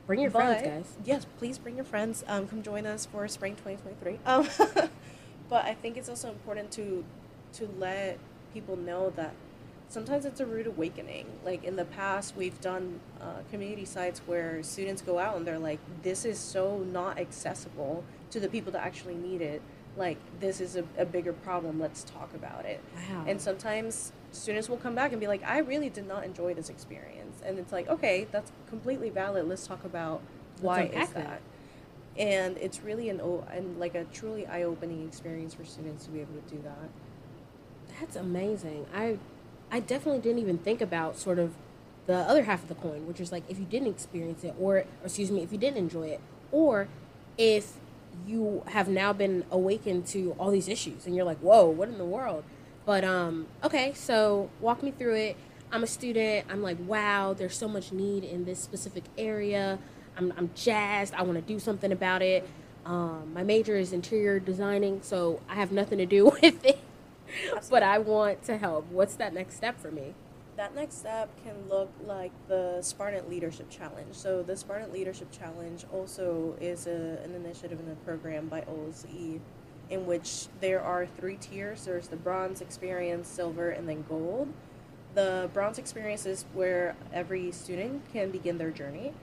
Bring 0.07 0.19
your 0.19 0.31
but, 0.31 0.59
friends, 0.59 0.87
guys. 0.87 0.97
Yes, 1.05 1.25
please 1.39 1.57
bring 1.57 1.75
your 1.75 1.85
friends. 1.85 2.23
Um, 2.27 2.47
come 2.47 2.61
join 2.63 2.85
us 2.85 3.05
for 3.05 3.27
spring 3.27 3.55
2023. 3.55 4.19
Um, 4.25 4.89
but 5.49 5.65
I 5.65 5.73
think 5.73 5.97
it's 5.97 6.09
also 6.09 6.29
important 6.29 6.71
to 6.73 7.03
to 7.53 7.69
let 7.77 8.17
people 8.53 8.75
know 8.77 9.11
that 9.15 9.33
sometimes 9.91 10.25
it's 10.25 10.39
a 10.39 10.45
rude 10.45 10.67
awakening. 10.67 11.27
Like 11.45 11.63
in 11.63 11.75
the 11.75 11.85
past, 11.85 12.35
we've 12.35 12.59
done 12.61 12.99
uh, 13.19 13.41
community 13.51 13.85
sites 13.85 14.21
where 14.25 14.63
students 14.63 15.01
go 15.01 15.19
out 15.19 15.35
and 15.37 15.45
they're 15.45 15.59
like, 15.59 15.79
"This 16.01 16.25
is 16.25 16.39
so 16.39 16.79
not 16.79 17.19
accessible 17.19 18.03
to 18.31 18.39
the 18.39 18.47
people 18.47 18.71
that 18.71 18.83
actually 18.83 19.15
need 19.15 19.41
it." 19.41 19.61
Like 19.97 20.17
this 20.39 20.61
is 20.61 20.77
a, 20.77 20.85
a 20.97 21.05
bigger 21.05 21.33
problem. 21.33 21.79
Let's 21.79 22.03
talk 22.03 22.33
about 22.33 22.65
it. 22.65 22.81
Wow. 23.11 23.25
And 23.27 23.41
sometimes 23.41 24.13
students 24.31 24.69
will 24.69 24.77
come 24.77 24.95
back 24.95 25.11
and 25.11 25.19
be 25.19 25.27
like, 25.27 25.43
"I 25.43 25.59
really 25.59 25.89
did 25.89 26.07
not 26.07 26.23
enjoy 26.23 26.53
this 26.53 26.69
experience," 26.69 27.41
and 27.45 27.59
it's 27.59 27.73
like, 27.73 27.89
"Okay, 27.89 28.27
that's 28.31 28.51
completely 28.69 29.09
valid. 29.09 29.47
Let's 29.47 29.67
talk 29.67 29.83
about 29.83 30.21
why 30.61 30.83
is 30.83 31.09
that." 31.09 31.41
And 32.17 32.57
it's 32.57 32.81
really 32.81 33.09
an 33.09 33.19
and 33.51 33.79
like 33.79 33.95
a 33.95 34.05
truly 34.05 34.47
eye-opening 34.47 35.05
experience 35.05 35.53
for 35.53 35.65
students 35.65 36.05
to 36.05 36.11
be 36.11 36.21
able 36.21 36.33
to 36.33 36.55
do 36.55 36.61
that. 36.63 36.89
That's 37.99 38.15
amazing. 38.15 38.85
I 38.95 39.17
I 39.71 39.79
definitely 39.79 40.19
didn't 40.19 40.39
even 40.39 40.57
think 40.57 40.81
about 40.81 41.17
sort 41.17 41.39
of 41.39 41.53
the 42.05 42.15
other 42.15 42.43
half 42.43 42.61
of 42.63 42.69
the 42.69 42.75
coin, 42.75 43.07
which 43.07 43.21
is 43.21 43.31
like 43.31 43.43
if 43.49 43.57
you 43.57 43.65
didn't 43.65 43.87
experience 43.87 44.43
it 44.43 44.53
or, 44.59 44.79
or 44.79 44.85
excuse 45.05 45.31
me, 45.31 45.41
if 45.41 45.51
you 45.51 45.57
didn't 45.57 45.77
enjoy 45.77 46.07
it 46.07 46.19
or 46.51 46.89
if 47.37 47.73
you 48.27 48.63
have 48.67 48.89
now 48.89 49.13
been 49.13 49.45
awakened 49.49 50.05
to 50.07 50.35
all 50.37 50.51
these 50.51 50.67
issues 50.67 51.05
and 51.05 51.15
you're 51.15 51.23
like, 51.23 51.37
"Whoa, 51.39 51.69
what 51.69 51.87
in 51.87 51.97
the 51.97 52.05
world?" 52.05 52.43
But 52.85 53.05
um 53.05 53.47
okay, 53.63 53.93
so 53.93 54.49
walk 54.59 54.83
me 54.83 54.91
through 54.91 55.15
it. 55.15 55.37
I'm 55.71 55.83
a 55.83 55.87
student. 55.87 56.47
I'm 56.49 56.61
like, 56.61 56.77
"Wow, 56.85 57.33
there's 57.33 57.55
so 57.55 57.69
much 57.69 57.93
need 57.93 58.25
in 58.25 58.43
this 58.43 58.59
specific 58.59 59.05
area." 59.17 59.79
I'm 60.17 60.33
I'm 60.37 60.49
jazzed. 60.53 61.13
I 61.13 61.21
want 61.21 61.35
to 61.35 61.41
do 61.41 61.59
something 61.59 61.93
about 61.93 62.21
it. 62.21 62.47
Um, 62.85 63.31
my 63.33 63.43
major 63.43 63.77
is 63.77 63.93
interior 63.93 64.39
designing, 64.39 65.01
so 65.01 65.39
I 65.47 65.55
have 65.55 65.71
nothing 65.71 65.99
to 65.99 66.05
do 66.05 66.25
with 66.41 66.65
it 66.65 66.79
but 67.69 67.83
I 67.83 67.99
want 67.99 68.43
to 68.43 68.57
help. 68.57 68.85
What's 68.91 69.15
that 69.15 69.33
next 69.33 69.55
step 69.55 69.79
for 69.79 69.91
me? 69.91 70.13
That 70.57 70.75
next 70.75 70.99
step 70.99 71.29
can 71.43 71.55
look 71.69 71.91
like 72.05 72.31
the 72.47 72.81
Spartan 72.81 73.29
Leadership 73.29 73.69
Challenge. 73.69 74.13
So 74.13 74.43
the 74.43 74.55
Spartan 74.55 74.91
Leadership 74.91 75.31
Challenge 75.31 75.85
also 75.91 76.55
is 76.59 76.87
a, 76.87 77.19
an 77.23 77.33
initiative 77.33 77.79
and 77.79 77.91
a 77.91 77.95
program 77.95 78.47
by 78.47 78.61
OLC 78.61 79.39
in 79.89 80.05
which 80.05 80.47
there 80.61 80.81
are 80.81 81.05
three 81.05 81.37
tiers. 81.37 81.85
There's 81.85 82.07
the 82.07 82.15
bronze 82.15 82.61
experience, 82.61 83.27
silver, 83.27 83.69
and 83.69 83.87
then 83.87 84.05
gold. 84.07 84.51
The 85.13 85.49
bronze 85.53 85.77
experience 85.77 86.25
is 86.25 86.45
where 86.53 86.95
every 87.13 87.51
student 87.51 88.01
can 88.13 88.31
begin 88.31 88.57
their 88.57 88.71
journey. 88.71 89.13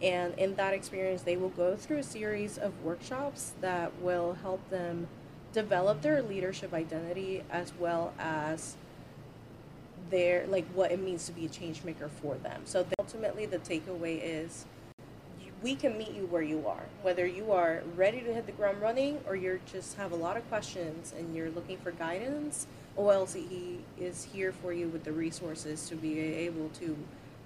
And 0.00 0.34
in 0.38 0.54
that 0.56 0.74
experience, 0.74 1.22
they 1.22 1.36
will 1.36 1.48
go 1.48 1.76
through 1.76 1.98
a 1.98 2.02
series 2.02 2.58
of 2.58 2.82
workshops 2.82 3.52
that 3.60 3.92
will 4.00 4.34
help 4.42 4.68
them 4.70 5.08
develop 5.52 6.02
their 6.02 6.22
leadership 6.22 6.72
identity 6.72 7.42
as 7.50 7.72
well 7.78 8.12
as 8.18 8.76
their 10.10 10.46
like 10.46 10.66
what 10.74 10.92
it 10.92 11.00
means 11.00 11.26
to 11.26 11.32
be 11.32 11.46
a 11.46 11.48
change 11.48 11.84
maker 11.84 12.08
for 12.08 12.36
them. 12.36 12.62
So 12.64 12.86
ultimately 12.98 13.46
the 13.46 13.58
takeaway 13.58 14.20
is 14.22 14.66
we 15.62 15.76
can 15.76 15.96
meet 15.96 16.12
you 16.12 16.26
where 16.26 16.42
you 16.42 16.66
are. 16.66 16.82
Whether 17.02 17.26
you 17.26 17.52
are 17.52 17.82
ready 17.94 18.20
to 18.20 18.34
hit 18.34 18.46
the 18.46 18.52
ground 18.52 18.80
running 18.80 19.20
or 19.26 19.36
you're 19.36 19.60
just 19.72 19.96
have 19.96 20.12
a 20.12 20.16
lot 20.16 20.36
of 20.36 20.48
questions 20.48 21.14
and 21.16 21.34
you're 21.34 21.50
looking 21.50 21.78
for 21.78 21.92
guidance, 21.92 22.66
OLCE 22.98 23.78
is 23.98 24.28
here 24.32 24.52
for 24.52 24.72
you 24.72 24.88
with 24.88 25.04
the 25.04 25.12
resources 25.12 25.88
to 25.88 25.94
be 25.94 26.18
able 26.18 26.68
to 26.80 26.96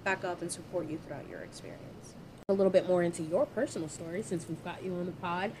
back 0.03 0.23
up 0.23 0.41
and 0.41 0.51
support 0.51 0.89
you 0.89 0.99
throughout 1.05 1.29
your 1.29 1.41
experience. 1.41 2.15
A 2.49 2.53
little 2.53 2.71
bit 2.71 2.87
more 2.87 3.03
into 3.03 3.23
your 3.23 3.45
personal 3.45 3.87
story 3.87 4.23
since 4.23 4.47
we've 4.49 4.63
got 4.63 4.83
you 4.83 4.93
on 4.93 5.05
the 5.05 5.11
pod. 5.13 5.51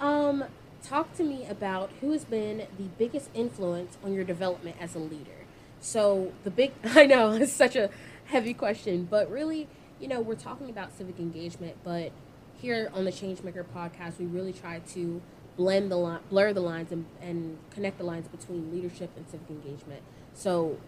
Um, 0.00 0.44
talk 0.82 1.14
to 1.16 1.24
me 1.24 1.46
about 1.46 1.90
who 2.00 2.12
has 2.12 2.24
been 2.24 2.66
the 2.78 2.84
biggest 2.98 3.30
influence 3.34 3.96
on 4.04 4.12
your 4.12 4.24
development 4.24 4.76
as 4.80 4.94
a 4.94 4.98
leader. 4.98 5.46
So 5.80 6.32
the 6.44 6.50
big, 6.50 6.72
I 6.84 7.06
know 7.06 7.32
it's 7.32 7.52
such 7.52 7.76
a 7.76 7.90
heavy 8.26 8.54
question, 8.54 9.06
but 9.10 9.30
really, 9.30 9.68
you 10.00 10.08
know, 10.08 10.20
we're 10.20 10.34
talking 10.34 10.70
about 10.70 10.96
civic 10.96 11.18
engagement, 11.18 11.76
but 11.84 12.12
here 12.60 12.90
on 12.94 13.04
the 13.04 13.12
Changemaker 13.12 13.64
podcast, 13.74 14.18
we 14.18 14.26
really 14.26 14.52
try 14.52 14.78
to 14.80 15.20
blend 15.56 15.90
the 15.90 15.96
line, 15.96 16.20
blur 16.30 16.52
the 16.52 16.60
lines, 16.60 16.92
and, 16.92 17.04
and 17.20 17.58
connect 17.70 17.98
the 17.98 18.04
lines 18.04 18.28
between 18.28 18.72
leadership 18.72 19.10
and 19.16 19.28
civic 19.28 19.50
engagement. 19.50 20.02
So, 20.34 20.78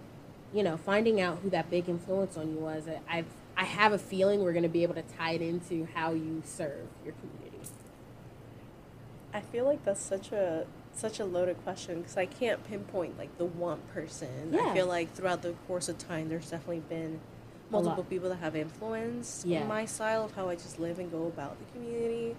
you 0.52 0.62
know, 0.62 0.76
finding 0.76 1.20
out 1.20 1.38
who 1.42 1.50
that 1.50 1.70
big 1.70 1.88
influence 1.88 2.36
on 2.36 2.50
you 2.50 2.58
was, 2.58 2.84
I've 3.08 3.26
I 3.56 3.64
have 3.64 3.92
a 3.92 3.98
feeling 3.98 4.42
we're 4.42 4.52
going 4.52 4.64
to 4.64 4.68
be 4.68 4.82
able 4.82 4.94
to 4.94 5.02
tie 5.02 5.32
it 5.32 5.42
into 5.42 5.86
how 5.94 6.12
you 6.12 6.42
serve 6.44 6.88
your 7.04 7.14
community. 7.14 7.53
I 9.34 9.40
feel 9.40 9.64
like 9.64 9.84
that's 9.84 10.00
such 10.00 10.30
a 10.32 10.64
such 10.94 11.18
a 11.18 11.24
loaded 11.24 11.60
question 11.64 12.00
because 12.00 12.16
I 12.16 12.24
can't 12.26 12.62
pinpoint 12.68 13.18
like 13.18 13.36
the 13.36 13.44
one 13.44 13.80
person. 13.92 14.50
Yeah. 14.52 14.68
I 14.70 14.74
feel 14.74 14.86
like 14.86 15.12
throughout 15.12 15.42
the 15.42 15.52
course 15.66 15.88
of 15.88 15.98
time, 15.98 16.28
there's 16.28 16.50
definitely 16.50 16.82
been 16.88 17.20
multiple 17.68 18.04
people 18.04 18.28
that 18.28 18.36
have 18.36 18.54
influenced 18.54 19.44
Yeah. 19.44 19.64
my 19.66 19.86
style 19.86 20.24
of 20.24 20.34
how 20.36 20.48
I 20.48 20.54
just 20.54 20.78
live 20.78 21.00
and 21.00 21.10
go 21.10 21.26
about 21.26 21.56
the 21.58 21.64
community. 21.72 22.36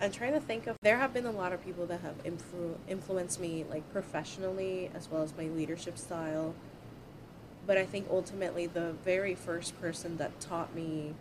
I'm 0.00 0.10
trying 0.10 0.32
to 0.32 0.40
think 0.40 0.66
of. 0.66 0.76
There 0.82 0.98
have 0.98 1.14
been 1.14 1.26
a 1.26 1.30
lot 1.30 1.52
of 1.52 1.64
people 1.64 1.86
that 1.86 2.00
have 2.00 2.20
influ- 2.24 2.74
influenced 2.88 3.38
me, 3.38 3.64
like 3.70 3.88
professionally 3.92 4.90
as 4.94 5.08
well 5.08 5.22
as 5.22 5.32
my 5.36 5.44
leadership 5.44 5.96
style. 5.96 6.54
But 7.68 7.78
I 7.78 7.84
think 7.86 8.08
ultimately 8.10 8.66
the 8.66 8.94
very 9.04 9.36
first 9.36 9.80
person 9.80 10.16
that 10.16 10.40
taught 10.40 10.74
me 10.74 11.14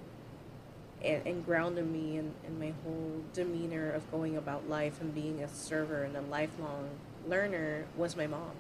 and, 1.04 1.26
and 1.26 1.46
grounded 1.46 1.90
me 1.90 2.18
in, 2.18 2.32
in 2.46 2.60
my 2.60 2.74
whole 2.84 3.22
demeanor 3.34 3.92
of 3.92 4.10
going 4.12 4.38
about 4.38 4.70
life 4.70 5.02
and 5.02 5.14
being 5.14 5.42
a 5.44 5.48
server 5.50 6.04
and 6.04 6.16
a 6.16 6.22
lifelong 6.22 6.90
learner 7.28 7.86
was 7.98 8.16
my 8.16 8.28
mom. 8.28 8.52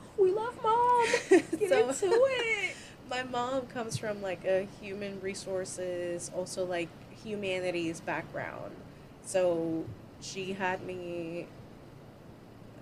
Oh, 0.00 0.22
we 0.22 0.32
love 0.32 0.56
mom. 0.62 1.06
Get 1.58 1.68
So- 1.68 1.88
into 1.88 2.06
it. 2.30 2.76
My 3.08 3.22
mom 3.22 3.68
comes 3.68 3.96
from 3.96 4.20
like 4.20 4.44
a 4.44 4.66
human 4.80 5.20
resources, 5.20 6.28
also 6.34 6.64
like 6.64 6.88
humanities 7.22 8.00
background. 8.00 8.74
So 9.22 9.84
she 10.20 10.54
had 10.54 10.82
me 10.84 11.46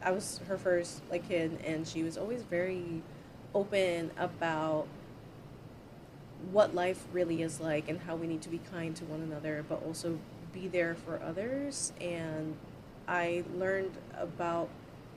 I 0.03 0.13
was 0.13 0.41
her 0.49 0.57
first 0.57 1.03
like 1.11 1.29
kid 1.29 1.59
and 1.67 1.87
she 1.87 2.03
was 2.03 2.17
always 2.17 2.43
very 2.43 3.03
open 3.55 4.11
about 4.19 4.87
what 6.53 6.75
life 6.75 7.05
really 7.13 7.43
is 7.43 7.61
like 7.61 7.89
and 7.89 8.01
how 8.01 8.17
we 8.17 8.27
need 8.27 8.43
to 8.43 8.49
be 8.49 8.61
kind 8.71 8.95
to 8.97 9.05
one 9.05 9.21
another 9.21 9.65
but 9.69 9.83
also 9.85 10.19
be 10.53 10.69
there 10.69 10.95
for 10.95 11.21
others 11.23 11.93
and 12.01 12.57
I 13.07 13.45
learned 13.57 13.93
about 14.19 14.69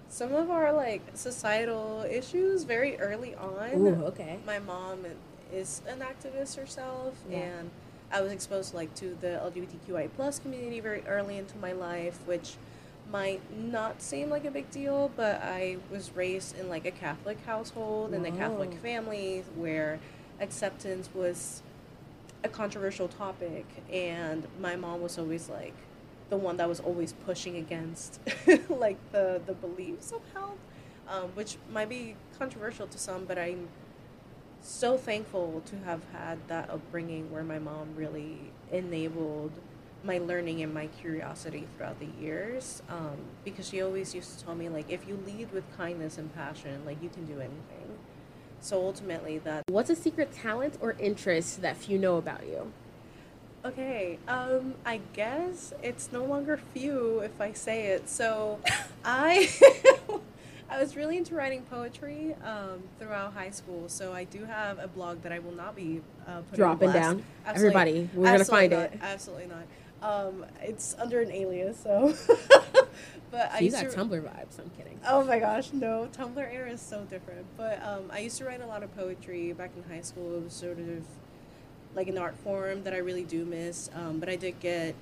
some 0.10 0.34
of 0.34 0.50
our 0.50 0.72
like 0.74 1.02
societal 1.14 2.06
issues 2.10 2.64
very 2.64 2.98
early 3.00 3.36
on 3.36 3.74
Ooh, 3.76 4.06
okay. 4.06 4.40
my 4.46 4.60
mom 4.60 5.06
is 5.54 5.82
an 5.88 6.00
activist 6.00 6.56
herself 6.58 7.14
Yeah. 7.30 7.38
and 7.40 7.72
i 8.12 8.22
was 8.22 8.32
exposed 8.32 8.74
like 8.74 8.94
to 8.96 9.18
the 9.20 9.40
lgbtqi 9.44 10.10
plus 10.16 10.40
community 10.40 10.80
very 10.80 11.04
early 11.08 11.38
into 11.38 11.58
my 11.58 11.74
life 11.74 12.20
which 12.26 12.56
might 13.12 13.42
not 13.58 14.02
seem 14.02 14.30
like 14.30 14.46
a 14.46 14.52
big 14.52 14.70
deal 14.72 15.12
but 15.16 15.42
i 15.42 15.78
was 15.92 16.12
raised 16.16 16.58
in 16.58 16.70
like 16.70 16.86
a 16.86 16.92
catholic 16.92 17.38
household 17.46 18.14
and 18.14 18.26
a 18.26 18.32
catholic 18.32 18.72
oh. 18.74 18.78
family 18.78 19.44
where 19.56 20.00
acceptance 20.40 21.10
was 21.14 21.62
a 22.44 22.50
controversial 22.50 23.08
topic 23.08 23.66
and 23.92 24.48
my 24.60 24.76
mom 24.76 25.02
was 25.02 25.18
always 25.18 25.50
like 25.50 25.74
the 26.30 26.38
one 26.38 26.58
that 26.58 26.68
was 26.68 26.80
always 26.80 27.14
pushing 27.14 27.56
against 27.58 28.20
like 28.70 28.98
the 29.12 29.42
the 29.46 29.54
beliefs 29.54 30.12
of 30.12 30.22
health 30.34 30.60
um, 31.08 31.30
which 31.36 31.58
might 31.72 31.90
be 31.90 32.16
controversial 32.38 32.86
to 32.88 32.98
some 32.98 33.26
but 33.26 33.38
i'm 33.38 33.68
so 34.62 34.98
thankful 34.98 35.62
to 35.66 35.78
have 35.86 36.02
had 36.12 36.38
that 36.48 36.70
upbringing 36.70 37.32
where 37.32 37.44
my 37.44 37.60
mom 37.60 37.88
really 37.96 38.52
enabled 38.72 39.52
my 40.04 40.18
learning 40.20 40.62
and 40.62 40.74
my 40.74 40.88
curiosity 40.88 41.68
throughout 41.76 42.00
the 42.00 42.08
years 42.22 42.82
um, 42.90 43.18
because 43.44 43.70
she 43.70 43.82
always 43.82 44.14
used 44.14 44.38
to 44.38 44.46
tell 44.46 44.56
me 44.56 44.70
like 44.70 44.90
if 44.90 45.08
you 45.08 45.20
lead 45.26 45.52
with 45.52 45.64
kindness 45.78 46.18
and 46.18 46.34
passion 46.36 46.82
like 46.86 47.02
you 47.02 47.10
can 47.10 47.26
do 47.26 47.34
anything 47.40 47.87
so 48.62 48.82
ultimately 48.82 49.38
that 49.40 49.64
What's 49.70 49.90
a 49.90 49.96
secret 49.96 50.32
talent 50.32 50.78
or 50.82 50.96
interest 51.00 51.62
that 51.62 51.78
few 51.78 51.98
know 51.98 52.18
about 52.18 52.48
you? 52.48 52.72
Okay, 53.66 54.18
um, 54.28 54.76
I 54.86 55.02
guess 55.14 55.74
it's 55.84 56.12
no 56.12 56.24
longer 56.24 56.58
few 56.74 57.20
if 57.20 57.42
I 57.42 57.52
say 57.52 57.88
it. 57.88 58.08
So, 58.10 58.60
I 59.06 59.50
I 60.70 60.80
was 60.80 60.96
really 60.96 61.18
into 61.18 61.36
writing 61.36 61.64
poetry 61.64 62.36
um, 62.44 62.84
throughout 63.00 63.34
high 63.34 63.50
school. 63.50 63.88
So 63.88 64.14
I 64.14 64.26
do 64.26 64.46
have 64.46 64.80
a 64.80 64.88
blog 64.88 65.22
that 65.24 65.32
I 65.32 65.40
will 65.40 65.54
not 65.54 65.76
be 65.76 66.02
uh, 66.28 66.42
putting 66.42 66.56
Dropping 66.58 66.92
down. 66.92 67.24
Absolutely- 67.46 67.80
Everybody, 67.80 68.10
we're 68.14 68.26
gonna 68.26 68.46
find 68.46 68.72
not, 68.72 68.80
it. 68.84 69.00
Absolutely 69.02 69.48
not. 69.48 69.64
Um, 70.02 70.46
it's 70.62 70.96
under 71.00 71.22
an 71.22 71.32
alias, 71.32 71.80
so. 71.84 72.14
but 73.32 73.52
I 73.52 73.60
you 73.60 73.66
used 73.66 73.82
got 73.82 73.92
to. 73.92 73.98
Tumblr 73.98 74.22
vibes. 74.22 74.60
I'm 74.60 74.70
kidding. 74.78 75.00
Oh 75.08 75.24
my 75.24 75.40
gosh, 75.40 75.74
no. 75.74 76.08
Tumblr 76.14 76.38
era 76.54 76.72
is 76.72 76.82
so 76.82 77.04
different. 77.10 77.46
But 77.58 77.84
um, 77.84 78.12
I 78.12 78.20
used 78.20 78.38
to 78.38 78.46
write 78.46 78.62
a 78.62 78.68
lot 78.68 78.84
of 78.84 78.96
poetry 78.96 79.54
back 79.54 79.72
in 79.76 79.84
high 79.92 80.02
school. 80.02 80.36
It 80.38 80.44
was 80.44 80.54
sort 80.54 80.80
of 80.80 81.04
like 81.96 82.08
an 82.08 82.18
art 82.18 82.36
form 82.44 82.84
that 82.84 82.94
I 82.94 82.98
really 82.98 83.24
do 83.24 83.46
miss. 83.46 83.90
Um, 83.96 84.20
but 84.20 84.30
I 84.30 84.36
did 84.36 84.60
get 84.60 84.96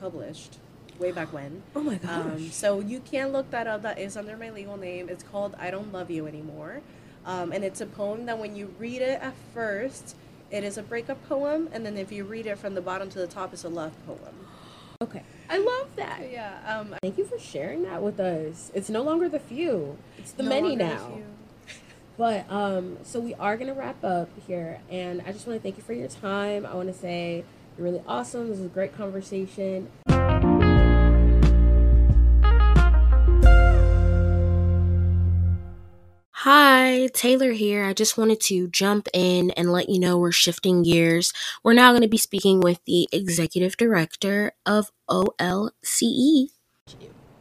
published 0.00 0.56
way 0.98 1.12
back 1.12 1.32
when. 1.32 1.62
Oh 1.76 1.82
my 1.82 1.96
gosh. 1.96 2.10
Um, 2.10 2.50
so 2.50 2.80
you 2.80 3.00
can 3.00 3.28
look 3.32 3.50
that 3.50 3.66
up. 3.66 3.82
That 3.82 3.98
is 3.98 4.16
under 4.16 4.36
my 4.36 4.50
legal 4.50 4.76
name. 4.76 5.08
It's 5.08 5.22
called 5.22 5.54
I 5.58 5.70
Don't 5.70 5.92
Love 5.92 6.10
You 6.10 6.26
Anymore. 6.26 6.80
Um, 7.26 7.52
and 7.52 7.64
it's 7.64 7.80
a 7.80 7.86
poem 7.86 8.26
that 8.26 8.38
when 8.38 8.56
you 8.56 8.74
read 8.78 9.02
it 9.02 9.20
at 9.20 9.34
first, 9.52 10.16
it 10.50 10.64
is 10.64 10.76
a 10.78 10.82
breakup 10.82 11.26
poem. 11.28 11.68
And 11.72 11.84
then 11.84 11.96
if 11.96 12.10
you 12.12 12.24
read 12.24 12.46
it 12.46 12.58
from 12.58 12.74
the 12.74 12.80
bottom 12.80 13.08
to 13.10 13.18
the 13.18 13.26
top, 13.26 13.52
it's 13.52 13.64
a 13.64 13.68
love 13.68 13.92
poem. 14.06 14.46
okay. 15.02 15.22
I 15.48 15.58
love 15.58 15.96
that. 15.96 16.30
Yeah. 16.30 16.58
Um, 16.64 16.94
Thank 17.02 17.18
you 17.18 17.24
for 17.24 17.38
sharing 17.38 17.82
that 17.82 18.02
with 18.02 18.20
us. 18.20 18.70
It's 18.72 18.88
no 18.88 19.02
longer 19.02 19.28
the 19.28 19.40
few. 19.40 19.98
It's 20.16 20.30
the 20.32 20.44
no 20.44 20.48
many 20.48 20.76
now. 20.76 21.12
few. 21.14 21.24
But 22.16 22.44
um, 22.50 22.98
so 23.02 23.18
we 23.18 23.32
are 23.34 23.56
gonna 23.56 23.72
wrap 23.72 24.04
up 24.04 24.28
here, 24.46 24.80
and 24.90 25.22
I 25.26 25.32
just 25.32 25.46
want 25.46 25.58
to 25.58 25.62
thank 25.62 25.78
you 25.78 25.82
for 25.82 25.94
your 25.94 26.08
time. 26.08 26.66
I 26.66 26.74
want 26.74 26.88
to 26.88 26.94
say 26.94 27.44
you're 27.78 27.84
really 27.86 28.02
awesome. 28.06 28.50
This 28.50 28.58
was 28.58 28.66
a 28.66 28.68
great 28.68 28.94
conversation. 28.94 29.88
Hi, 36.82 37.08
Taylor 37.08 37.52
here. 37.52 37.84
I 37.84 37.92
just 37.92 38.16
wanted 38.16 38.40
to 38.44 38.66
jump 38.66 39.06
in 39.12 39.50
and 39.50 39.70
let 39.70 39.90
you 39.90 40.00
know 40.00 40.16
we're 40.16 40.32
shifting 40.32 40.82
gears. 40.82 41.30
We're 41.62 41.74
now 41.74 41.90
going 41.90 42.00
to 42.00 42.08
be 42.08 42.16
speaking 42.16 42.58
with 42.60 42.82
the 42.86 43.06
executive 43.12 43.76
director 43.76 44.52
of 44.64 44.90
OLCE. 45.06 46.48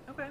Okay. 0.09 0.27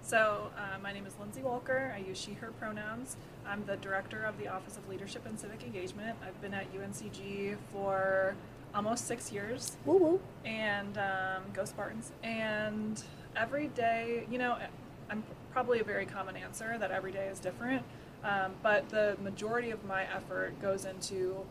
So, 0.00 0.52
uh, 0.56 0.78
my 0.80 0.92
name 0.92 1.06
is 1.06 1.14
Lindsay 1.18 1.42
Walker. 1.42 1.92
I 1.92 2.06
use 2.06 2.16
she, 2.16 2.34
her 2.34 2.52
pronouns. 2.52 3.16
I'm 3.44 3.66
the 3.66 3.78
director 3.78 4.22
of 4.22 4.38
the 4.38 4.46
Office 4.46 4.76
of 4.76 4.88
Leadership 4.88 5.26
and 5.26 5.40
Civic 5.40 5.64
Engagement. 5.64 6.16
I've 6.24 6.40
been 6.40 6.54
at 6.54 6.72
UNCG 6.72 7.56
for 7.72 8.36
almost 8.72 9.08
six 9.08 9.32
years. 9.32 9.76
Woo 9.84 9.98
woo. 9.98 10.20
And 10.44 10.98
um, 10.98 11.42
go 11.52 11.64
Spartans. 11.64 12.12
And 12.22 13.02
every 13.34 13.66
day, 13.66 14.24
you 14.30 14.38
know, 14.38 14.56
I'm 15.10 15.24
probably 15.50 15.80
a 15.80 15.84
very 15.84 16.06
common 16.06 16.36
answer 16.36 16.76
that 16.78 16.92
every 16.92 17.10
day 17.10 17.26
is 17.26 17.40
different. 17.40 17.82
Um, 18.24 18.52
but 18.62 18.88
the 18.90 19.16
majority 19.22 19.70
of 19.70 19.84
my 19.84 20.04
effort 20.04 20.60
goes 20.62 20.84
into 20.84 21.44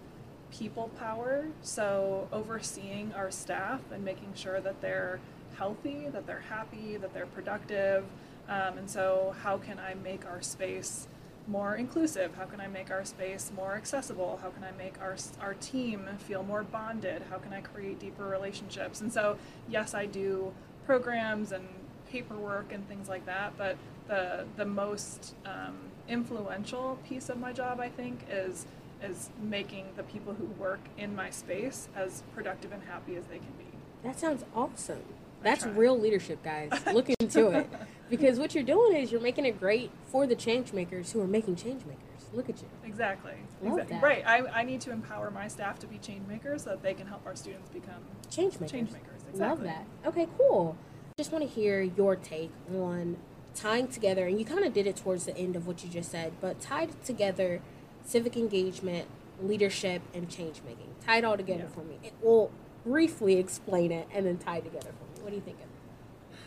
people 0.52 0.90
power. 1.00 1.48
So, 1.62 2.28
overseeing 2.32 3.14
our 3.14 3.32
staff 3.32 3.82
and 3.92 4.04
making 4.04 4.34
sure 4.36 4.60
that 4.62 4.82
they're 4.82 5.20
healthy, 5.58 6.08
that 6.10 6.26
they're 6.28 6.44
happy, 6.50 6.98
that 6.98 7.14
they're 7.14 7.26
productive. 7.26 8.06
Um, 8.48 8.78
and 8.78 8.90
so, 8.90 9.36
how 9.44 9.58
can 9.58 9.80
I 9.80 9.96
make 9.96 10.26
our 10.26 10.42
space 10.42 11.08
more 11.48 11.76
inclusive? 11.76 12.36
How 12.36 12.46
can 12.46 12.62
I 12.62 12.68
make 12.68 12.92
our 12.92 13.04
space 13.04 13.52
more 13.56 13.76
accessible? 13.76 14.40
How 14.42 14.50
can 14.50 14.64
I 14.64 14.72
make 14.72 15.02
our, 15.02 15.16
our 15.42 15.54
team 15.56 16.08
feel 16.20 16.44
more 16.44 16.64
bonded? 16.64 17.24
How 17.30 17.38
can 17.38 17.54
I 17.54 17.62
create 17.62 18.00
deeper 18.00 18.26
relationships? 18.26 19.02
And 19.02 19.12
so, 19.12 19.38
yes, 19.68 19.94
I 19.94 20.06
do 20.06 20.54
programs 20.86 21.52
and 21.52 21.68
paperwork 22.10 22.74
and 22.74 22.88
things 22.88 23.08
like 23.08 23.26
that, 23.26 23.54
but 23.58 23.78
the, 24.08 24.46
the 24.58 24.66
most 24.66 25.36
um, 25.46 25.78
influential 26.08 26.98
piece 27.08 27.30
of 27.30 27.38
my 27.40 27.54
job, 27.54 27.80
I 27.80 27.90
think, 27.90 28.22
is 28.30 28.66
is 29.04 29.32
making 29.42 29.88
the 29.96 30.04
people 30.04 30.34
who 30.34 30.46
work 30.62 30.80
in 30.98 31.16
my 31.16 31.30
space 31.32 31.88
as 31.96 32.22
productive 32.36 32.72
and 32.72 32.84
happy 32.84 33.16
as 33.16 33.26
they 33.26 33.38
can 33.40 33.52
be. 33.58 33.66
That 34.04 34.20
sounds 34.20 34.46
awesome. 34.56 35.02
I 35.42 35.44
That's 35.44 35.64
try. 35.64 35.72
real 35.72 36.00
leadership, 36.00 36.44
guys. 36.44 36.72
Look 36.94 37.10
into 37.20 37.48
it. 37.50 37.68
Because 38.12 38.38
what 38.38 38.54
you're 38.54 38.64
doing 38.64 38.96
is 38.96 39.12
you're 39.12 39.20
making 39.22 39.46
it 39.48 39.60
great 39.60 39.90
for 40.06 40.28
the 40.28 40.36
change 40.36 40.72
makers 40.72 41.12
who 41.14 41.22
are 41.22 41.28
making 41.28 41.56
change 41.56 41.84
makers. 41.86 42.28
Look 42.32 42.48
at 42.48 42.62
you. 42.62 42.68
Exactly. 42.86 43.34
Love 43.64 43.80
exactly. 43.80 43.96
that. 43.96 44.04
Right. 44.04 44.24
I, 44.28 44.60
I 44.60 44.64
need 44.64 44.82
to 44.82 44.92
empower 44.92 45.32
my 45.32 45.48
staff 45.48 45.80
to 45.80 45.88
be 45.88 45.98
change 45.98 46.28
makers 46.28 46.64
so 46.64 46.70
that 46.72 46.84
they 46.84 46.94
can 46.94 47.08
help 47.08 47.26
our 47.26 47.36
students 47.36 47.70
become 47.70 47.96
Change 48.30 48.54
makers. 48.54 48.72
change 48.72 48.92
makers. 48.92 49.22
Love 49.34 49.60
Exactly. 49.62 49.68
that. 49.68 49.86
Okay, 50.10 50.28
cool. 50.38 50.78
Just 51.18 51.32
want 51.32 51.44
to 51.44 51.50
hear 51.50 51.82
your 51.82 52.16
take 52.16 52.52
on 52.76 53.18
tying 53.56 53.88
together, 53.88 54.26
and 54.28 54.40
you 54.40 54.46
kind 54.46 54.64
of 54.64 54.74
did 54.74 54.88
it 54.88 54.96
towards 54.96 55.26
the 55.26 55.38
end 55.38 55.56
of 55.56 55.68
what 55.68 55.84
you 55.84 55.90
just 55.90 56.12
said, 56.12 56.34
but 56.42 56.60
tied 56.62 56.90
together 57.04 57.62
civic 58.04 58.36
engagement, 58.38 59.08
leadership, 59.42 60.02
and 60.14 60.30
change 60.30 60.62
making. 60.66 60.88
Tie 61.06 61.18
it 61.18 61.24
all 61.26 61.38
together 61.38 61.64
Yeah. 61.64 61.76
for 61.76 61.82
me. 61.82 62.00
It 62.04 62.14
will 62.22 62.52
briefly 62.86 63.38
explain 63.38 63.92
it 63.92 64.08
and 64.14 64.26
then 64.26 64.38
tie 64.38 64.58
it 64.58 64.64
together 64.66 64.92
for 64.98 65.06
me. 65.20 65.24
What 65.24 65.30
do 65.30 65.36
you 65.36 65.42
think? 65.42 65.58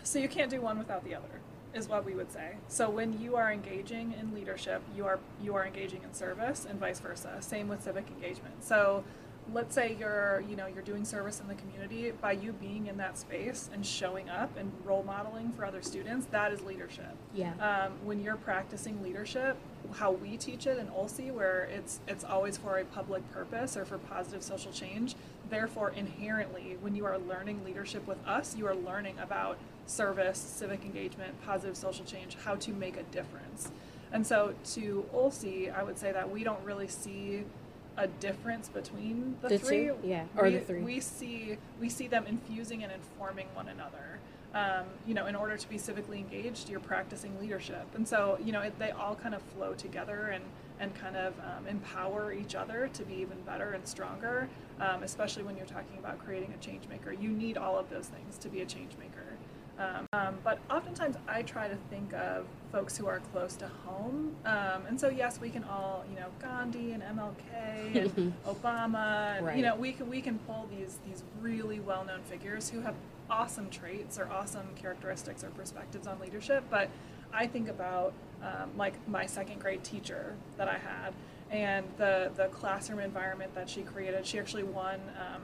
So 0.02 0.18
you 0.18 0.28
can't 0.28 0.50
do 0.50 0.60
one 0.60 0.78
without 0.78 1.04
the 1.04 1.14
other, 1.14 1.40
is 1.72 1.88
what 1.88 2.04
we 2.04 2.14
would 2.14 2.30
say. 2.30 2.56
So 2.68 2.90
when 2.90 3.18
you 3.20 3.36
are 3.36 3.50
engaging 3.52 4.14
in 4.20 4.34
leadership, 4.34 4.82
you 4.94 5.06
are 5.06 5.18
you 5.42 5.54
are 5.54 5.64
engaging 5.66 6.02
in 6.02 6.12
service, 6.12 6.66
and 6.68 6.78
vice 6.78 7.00
versa. 7.00 7.36
Same 7.40 7.68
with 7.68 7.82
civic 7.82 8.08
engagement. 8.08 8.62
So 8.62 9.04
let's 9.52 9.74
say 9.74 9.96
you're 9.98 10.42
you 10.48 10.56
know 10.56 10.66
you're 10.66 10.82
doing 10.82 11.04
service 11.04 11.40
in 11.40 11.48
the 11.48 11.54
community 11.54 12.12
by 12.20 12.32
you 12.32 12.52
being 12.52 12.86
in 12.86 12.96
that 12.96 13.18
space 13.18 13.68
and 13.72 13.84
showing 13.84 14.28
up 14.30 14.56
and 14.56 14.72
role 14.84 15.02
modeling 15.02 15.52
for 15.52 15.64
other 15.64 15.82
students. 15.82 16.26
That 16.30 16.52
is 16.52 16.62
leadership. 16.62 17.14
Yeah. 17.34 17.52
um, 17.60 17.92
when 18.04 18.22
you're 18.22 18.36
practicing 18.36 19.02
leadership, 19.02 19.56
how 19.92 20.12
we 20.12 20.36
teach 20.36 20.66
it 20.66 20.78
in 20.78 20.86
OLCE, 20.88 21.32
where 21.32 21.64
it's 21.64 22.00
it's 22.08 22.24
always 22.24 22.56
for 22.56 22.78
a 22.78 22.84
public 22.84 23.30
purpose 23.32 23.76
or 23.76 23.84
for 23.84 23.98
positive 23.98 24.42
social 24.42 24.72
change. 24.72 25.14
Therefore, 25.50 25.90
inherently, 25.90 26.78
when 26.80 26.94
you 26.94 27.04
are 27.04 27.18
learning 27.18 27.64
leadership 27.64 28.06
with 28.06 28.24
us, 28.26 28.56
you 28.56 28.66
are 28.66 28.74
learning 28.74 29.18
about 29.18 29.58
service, 29.86 30.38
civic 30.38 30.84
engagement, 30.84 31.34
positive 31.44 31.76
social 31.76 32.04
change, 32.04 32.36
how 32.44 32.54
to 32.56 32.72
make 32.72 32.96
a 32.96 33.02
difference. 33.04 33.70
And 34.10 34.26
so, 34.26 34.54
to 34.74 35.04
OLCE, 35.12 35.76
I 35.76 35.82
would 35.82 35.98
say 35.98 36.12
that 36.12 36.30
we 36.30 36.44
don't 36.44 36.62
really 36.64 36.88
see 36.88 37.44
a 37.96 38.06
difference 38.06 38.68
between 38.68 39.36
the, 39.42 39.48
The 39.48 39.58
three. 39.58 39.84
two? 39.86 39.96
Yeah, 40.02 40.24
or 40.36 40.44
we, 40.44 40.50
the 40.54 40.60
three. 40.60 40.82
We 40.82 41.00
see 41.00 41.58
we 41.80 41.88
see 41.88 42.08
them 42.08 42.26
infusing 42.26 42.82
and 42.82 42.92
informing 42.92 43.46
one 43.54 43.68
another 43.68 44.20
um, 44.54 44.84
you 45.04 45.14
know, 45.14 45.26
in 45.26 45.34
order 45.34 45.56
to 45.56 45.68
be 45.68 45.76
civically 45.76 46.18
engaged, 46.18 46.68
you're 46.68 46.80
practicing 46.80 47.38
leadership. 47.40 47.86
And 47.94 48.06
so, 48.06 48.38
you 48.42 48.52
know, 48.52 48.60
it, 48.60 48.78
they 48.78 48.92
all 48.92 49.16
kind 49.16 49.34
of 49.34 49.42
flow 49.42 49.74
together 49.74 50.30
and, 50.32 50.44
and 50.78 50.94
kind 50.94 51.16
of 51.16 51.34
um, 51.40 51.66
empower 51.66 52.32
each 52.32 52.54
other 52.54 52.88
to 52.92 53.02
be 53.02 53.14
even 53.14 53.40
better 53.40 53.72
and 53.72 53.86
stronger, 53.86 54.48
um, 54.80 55.02
especially 55.02 55.42
when 55.42 55.56
you're 55.56 55.66
talking 55.66 55.98
about 55.98 56.24
creating 56.24 56.54
a 56.54 56.64
change 56.64 56.86
maker. 56.88 57.12
You 57.12 57.30
need 57.30 57.58
all 57.58 57.76
of 57.76 57.90
those 57.90 58.06
things 58.06 58.38
to 58.38 58.48
be 58.48 58.60
a 58.60 58.66
change 58.66 58.92
maker. 58.98 59.33
Um, 59.78 60.06
um, 60.12 60.36
but 60.44 60.58
oftentimes 60.70 61.16
I 61.26 61.42
try 61.42 61.68
to 61.68 61.76
think 61.90 62.12
of 62.14 62.46
folks 62.70 62.96
who 62.96 63.06
are 63.06 63.20
close 63.32 63.56
to 63.56 63.68
home. 63.86 64.34
Um, 64.44 64.86
and 64.88 65.00
so, 65.00 65.08
yes, 65.08 65.40
we 65.40 65.50
can 65.50 65.64
all, 65.64 66.04
you 66.08 66.16
know, 66.16 66.26
Gandhi 66.40 66.92
and 66.92 67.02
MLK 67.02 67.96
and 68.16 68.32
Obama, 68.46 69.36
and, 69.36 69.46
Right. 69.46 69.56
you 69.56 69.62
know, 69.62 69.74
we 69.76 69.92
can, 69.92 70.08
we 70.08 70.20
can 70.20 70.38
pull 70.40 70.68
these, 70.70 70.98
these 71.06 71.22
really 71.40 71.80
well 71.80 72.04
known 72.04 72.20
figures 72.22 72.70
who 72.70 72.80
have 72.80 72.94
awesome 73.30 73.70
traits 73.70 74.18
or 74.18 74.28
awesome 74.30 74.66
characteristics 74.76 75.42
or 75.42 75.50
perspectives 75.50 76.06
on 76.06 76.18
leadership. 76.20 76.64
But 76.70 76.88
I 77.32 77.46
think 77.46 77.68
about 77.68 78.12
um, 78.42 78.70
like 78.76 78.94
my 79.08 79.26
second 79.26 79.60
grade 79.60 79.82
teacher 79.82 80.34
that 80.56 80.68
I 80.68 80.78
had 80.78 81.14
and 81.50 81.86
the, 81.98 82.30
the 82.36 82.46
classroom 82.46 82.98
environment 83.00 83.54
that 83.54 83.68
she 83.68 83.82
created. 83.82 84.26
She 84.26 84.38
actually 84.38 84.64
won 84.64 85.00
um, 85.18 85.42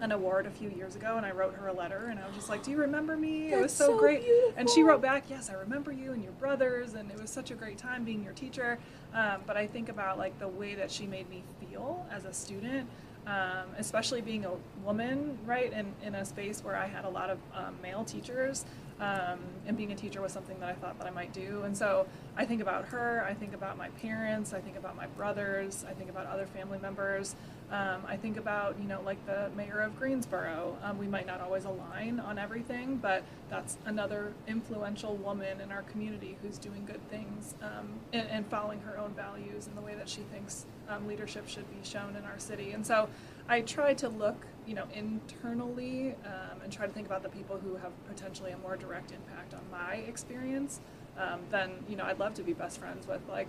an 0.00 0.12
award 0.12 0.46
a 0.46 0.50
few 0.50 0.70
years 0.70 0.96
ago, 0.96 1.16
and 1.16 1.26
I 1.26 1.30
wrote 1.30 1.54
her 1.54 1.68
a 1.68 1.72
letter, 1.72 2.06
and 2.06 2.18
I 2.18 2.26
was 2.26 2.34
just 2.34 2.48
like, 2.48 2.62
"Do 2.62 2.70
you 2.70 2.78
remember 2.78 3.16
me? 3.16 3.52
it 3.52 3.60
was 3.60 3.72
so, 3.72 3.88
so 3.88 3.98
great." 3.98 4.24
And 4.56 4.68
she 4.68 4.82
wrote 4.82 5.02
back, 5.02 5.24
"Yes, 5.28 5.50
I 5.50 5.54
remember 5.54 5.92
you 5.92 6.12
and 6.12 6.22
your 6.22 6.32
brothers, 6.32 6.94
and 6.94 7.10
it 7.10 7.20
was 7.20 7.30
such 7.30 7.50
a 7.50 7.54
great 7.54 7.78
time 7.78 8.04
being 8.04 8.24
your 8.24 8.32
teacher." 8.32 8.78
Um, 9.14 9.42
but 9.46 9.56
I 9.56 9.66
think 9.66 9.88
about 9.88 10.18
like 10.18 10.38
the 10.38 10.48
way 10.48 10.74
that 10.74 10.90
she 10.90 11.06
made 11.06 11.28
me 11.28 11.42
feel 11.60 12.06
as 12.10 12.24
a 12.24 12.32
student, 12.32 12.88
um, 13.26 13.68
especially 13.78 14.20
being 14.20 14.46
a 14.46 14.52
woman, 14.84 15.38
right, 15.44 15.72
in 15.72 15.92
in 16.02 16.14
a 16.14 16.24
space 16.24 16.64
where 16.64 16.76
I 16.76 16.86
had 16.86 17.04
a 17.04 17.10
lot 17.10 17.30
of 17.30 17.38
um, 17.54 17.76
male 17.82 18.04
teachers. 18.04 18.64
Um, 19.00 19.38
and 19.66 19.78
being 19.78 19.92
a 19.92 19.94
teacher 19.96 20.20
was 20.20 20.30
something 20.30 20.60
that 20.60 20.68
I 20.68 20.74
thought 20.74 20.98
that 20.98 21.06
I 21.06 21.10
might 21.10 21.32
do. 21.32 21.62
And 21.64 21.74
so 21.74 22.06
I 22.36 22.44
think 22.44 22.60
about 22.60 22.84
her, 22.88 23.24
I 23.26 23.32
think 23.32 23.54
about 23.54 23.78
my 23.78 23.88
parents, 23.90 24.52
I 24.52 24.60
think 24.60 24.76
about 24.76 24.94
my 24.94 25.06
brothers, 25.06 25.86
I 25.88 25.94
think 25.94 26.10
about 26.10 26.26
other 26.26 26.44
family 26.44 26.78
members. 26.78 27.34
Um, 27.70 28.02
I 28.08 28.16
think 28.16 28.36
about, 28.36 28.76
you 28.80 28.88
know, 28.88 29.00
like 29.02 29.24
the 29.26 29.48
mayor 29.56 29.78
of 29.78 29.96
Greensboro. 29.96 30.76
Um, 30.82 30.98
we 30.98 31.06
might 31.06 31.26
not 31.26 31.40
always 31.40 31.64
align 31.64 32.18
on 32.18 32.36
everything, 32.36 32.96
but 32.96 33.22
that's 33.48 33.78
another 33.86 34.32
influential 34.48 35.14
woman 35.16 35.60
in 35.60 35.70
our 35.70 35.82
community 35.82 36.36
who's 36.42 36.58
doing 36.58 36.84
good 36.84 37.00
things 37.10 37.54
um, 37.62 38.00
and, 38.12 38.28
and 38.28 38.46
following 38.48 38.80
her 38.80 38.98
own 38.98 39.12
values 39.12 39.68
and 39.68 39.76
the 39.76 39.82
way 39.82 39.94
that 39.94 40.08
she 40.08 40.22
thinks 40.32 40.66
um, 40.88 41.06
leadership 41.06 41.48
should 41.48 41.68
be 41.70 41.88
shown 41.88 42.16
in 42.16 42.24
our 42.24 42.38
city. 42.38 42.72
And 42.72 42.84
so 42.84 43.08
I 43.48 43.60
try 43.60 43.94
to 43.94 44.08
look, 44.08 44.46
you 44.66 44.74
know, 44.74 44.86
internally 44.92 46.16
um, 46.24 46.60
and 46.64 46.72
try 46.72 46.86
to 46.86 46.92
think 46.92 47.06
about 47.06 47.22
the 47.22 47.28
people 47.28 47.56
who 47.58 47.76
have 47.76 47.92
potentially 48.08 48.50
a 48.50 48.58
more 48.58 48.76
direct 48.76 49.12
impact 49.12 49.54
on 49.54 49.62
my 49.70 49.94
experience. 49.94 50.80
Um, 51.16 51.40
then, 51.50 51.70
you 51.88 51.94
know, 51.94 52.04
I'd 52.04 52.18
love 52.18 52.34
to 52.34 52.42
be 52.42 52.52
best 52.52 52.80
friends 52.80 53.06
with 53.06 53.20
like 53.28 53.48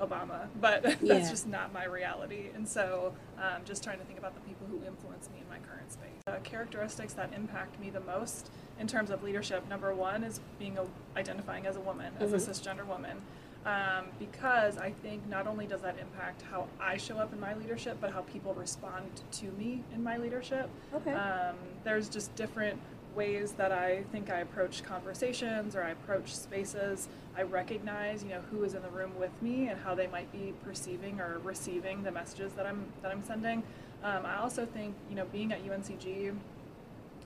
Obama, 0.00 0.46
but 0.60 0.82
that's 0.82 1.02
Yeah. 1.02 1.30
just 1.30 1.46
not 1.46 1.72
my 1.72 1.84
reality. 1.84 2.46
And 2.54 2.68
so, 2.68 3.12
um, 3.38 3.62
just 3.64 3.82
trying 3.82 3.98
to 3.98 4.04
think 4.04 4.18
about 4.18 4.34
the 4.34 4.40
people 4.40 4.66
who 4.68 4.76
influence 4.86 5.28
me 5.32 5.40
in 5.40 5.48
my 5.48 5.58
current 5.68 5.92
space. 5.92 6.08
The 6.26 6.32
characteristics 6.44 7.12
that 7.14 7.32
impact 7.34 7.78
me 7.80 7.90
the 7.90 8.00
most 8.00 8.50
in 8.78 8.86
terms 8.86 9.10
of 9.10 9.22
leadership, 9.22 9.68
number 9.68 9.92
one 9.94 10.22
is 10.22 10.40
being 10.58 10.78
a, 10.78 10.84
identifying 11.18 11.66
as 11.66 11.76
a 11.76 11.80
woman, 11.80 12.12
as 12.20 12.32
a 12.32 12.36
Mhm. 12.36 12.48
cisgender 12.48 12.86
woman. 12.86 13.22
um, 13.66 14.06
because 14.18 14.78
I 14.78 14.92
think 14.92 15.28
not 15.28 15.46
only 15.46 15.66
does 15.66 15.82
that 15.82 15.98
impact 15.98 16.40
how 16.42 16.68
I 16.80 16.96
show 16.96 17.18
up 17.18 17.32
in 17.34 17.40
my 17.40 17.54
leadership, 17.54 17.98
but 18.00 18.12
how 18.12 18.22
people 18.22 18.54
respond 18.54 19.20
to 19.32 19.46
me 19.58 19.84
in 19.92 20.02
my 20.02 20.16
leadership. 20.16 20.70
Okay. 20.94 21.12
Um, 21.12 21.56
there's 21.84 22.08
just 22.08 22.34
different 22.36 22.80
ways 23.14 23.52
that 23.54 23.70
I 23.72 24.04
think 24.12 24.30
I 24.30 24.38
approach 24.38 24.84
conversations 24.84 25.74
or 25.76 25.82
I 25.82 25.90
approach 25.90 26.34
spaces. 26.34 27.08
I 27.38 27.42
recognize, 27.42 28.24
you 28.24 28.30
know, 28.30 28.40
who 28.50 28.64
is 28.64 28.74
in 28.74 28.82
the 28.82 28.88
room 28.88 29.12
with 29.16 29.30
me 29.40 29.68
and 29.68 29.80
how 29.80 29.94
they 29.94 30.08
might 30.08 30.30
be 30.32 30.52
perceiving 30.64 31.20
or 31.20 31.38
receiving 31.44 32.02
the 32.02 32.10
messages 32.10 32.52
that 32.54 32.66
I'm 32.66 32.86
that 33.00 33.12
I'm 33.12 33.22
sending. 33.22 33.62
Um, 34.02 34.26
I 34.26 34.38
also 34.38 34.66
think, 34.66 34.96
you 35.08 35.14
know, 35.14 35.24
being 35.26 35.52
at 35.52 35.64
UNCG, 35.64 36.34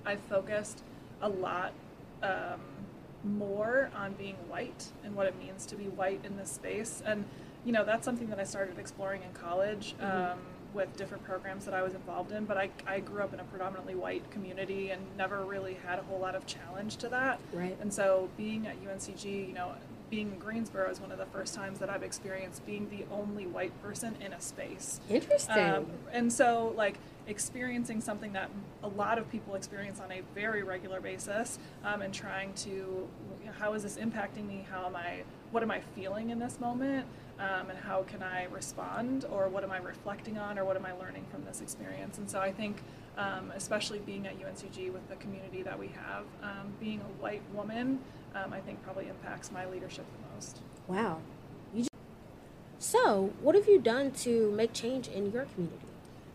I've 0.05 0.21
focused 0.21 0.83
a 1.23 1.29
lot 1.31 1.73
um, 2.23 2.61
more 3.25 3.91
on 3.97 4.13
being 4.15 4.37
white 4.49 4.93
and 5.03 5.15
what 5.15 5.27
it 5.27 5.39
means 5.39 5.65
to 5.67 5.77
be 5.77 5.85
white 5.85 6.21
in 6.25 6.37
this 6.37 6.51
space. 6.51 7.03
And, 7.07 7.25
you 7.65 7.73
know, 7.73 7.85
that's 7.85 8.05
something 8.05 8.29
that 8.29 8.39
I 8.39 8.45
started 8.45 8.79
exploring 8.79 9.23
in 9.23 9.33
college 9.33 9.95
Mhm. 9.99 10.33
um, 10.33 10.39
with 10.75 10.95
different 10.97 11.23
programs 11.25 11.67
that 11.67 11.75
I 11.75 11.83
was 11.83 11.95
involved 11.95 12.33
in. 12.33 12.47
But 12.47 12.57
I, 12.57 12.71
I 12.87 13.01
grew 13.01 13.23
up 13.23 13.33
in 13.35 13.41
a 13.41 13.45
predominantly 13.45 13.95
white 13.95 14.31
community 14.31 14.91
and 14.91 15.03
never 15.19 15.43
really 15.45 15.75
had 15.87 15.99
a 15.99 16.03
whole 16.03 16.19
lot 16.19 16.35
of 16.35 16.47
challenge 16.47 16.97
to 16.99 17.09
that. 17.11 17.39
Right. 17.53 17.77
And 17.81 17.93
so 17.93 18.29
being 18.39 18.67
at 18.67 18.77
UNCG, 18.83 19.49
you 19.49 19.53
know, 19.53 19.73
being 20.13 20.31
in 20.31 20.39
Greensboro 20.39 20.91
is 20.91 21.01
one 21.01 21.11
of 21.11 21.17
the 21.17 21.25
first 21.25 21.55
times 21.55 21.79
that 21.79 21.89
I've 21.89 22.03
experienced 22.03 22.67
being 22.67 22.87
the 22.91 23.07
only 23.11 23.47
white 23.47 23.73
person 23.83 24.15
in 24.21 24.35
a 24.35 24.41
space. 24.43 25.01
Interesting. 25.09 25.71
Um, 25.71 25.87
and 26.13 26.31
so, 26.31 26.75
like, 26.77 26.99
experiencing 27.27 28.03
something 28.03 28.35
that 28.35 28.51
a 28.83 28.89
lot 28.89 29.17
of 29.17 29.31
people 29.33 29.55
experience 29.55 30.01
on 30.01 30.13
a 30.13 30.21
very 30.35 30.63
regular 30.65 31.01
basis 31.01 31.59
um, 31.83 32.03
and 32.03 32.13
trying 32.13 32.53
to, 32.53 32.69
you 32.69 33.47
know, 33.47 33.53
how 33.59 33.73
is 33.73 33.85
this 33.85 33.97
impacting 33.97 34.47
me? 34.47 34.67
How 34.71 34.85
am 34.85 34.97
I, 34.97 35.23
what 35.51 35.63
am 35.63 35.71
I 35.71 35.81
feeling 35.95 36.29
in 36.29 36.39
this 36.39 36.61
moment? 36.61 37.07
Um, 37.39 37.71
and 37.71 37.79
how 37.79 38.03
can 38.03 38.23
I 38.23 38.45
respond? 38.53 39.25
Or 39.33 39.49
what 39.49 39.65
am 39.65 39.71
I 39.71 39.79
reflecting 39.79 40.37
on? 40.37 40.59
Or 40.59 40.67
what 40.67 40.77
am 40.77 40.85
I 40.85 40.93
learning 40.93 41.25
from 41.31 41.43
this 41.47 41.63
experience? 41.63 42.19
And 42.19 42.31
so, 42.31 42.39
I 42.39 42.53
think, 42.53 42.83
um, 43.17 43.51
especially 43.57 44.01
being 44.01 44.27
at 44.27 44.39
UNCG 44.39 44.93
with 44.93 45.09
the 45.09 45.17
community 45.17 45.63
that 45.63 45.79
we 45.79 45.87
have, 45.89 46.27
um, 46.43 46.75
being 46.79 47.01
a 47.01 47.23
white 47.23 47.43
woman, 47.55 47.99
um, 48.35 48.53
I 48.53 48.61
think 48.61 48.83
probably 48.83 49.09
impacts 49.09 49.51
my 49.51 49.67
leadership 49.67 50.05
the 50.05 50.35
most. 50.35 50.59
wow. 50.89 51.19
You 51.75 51.81
just... 51.81 51.91
So, 52.79 53.33
what 53.41 53.55
have 53.55 53.69
you 53.69 53.79
done 53.81 54.11
to 54.13 54.51
make 54.53 54.73
change 54.73 55.09
in 55.09 55.33
your 55.33 55.45
community? 55.47 55.87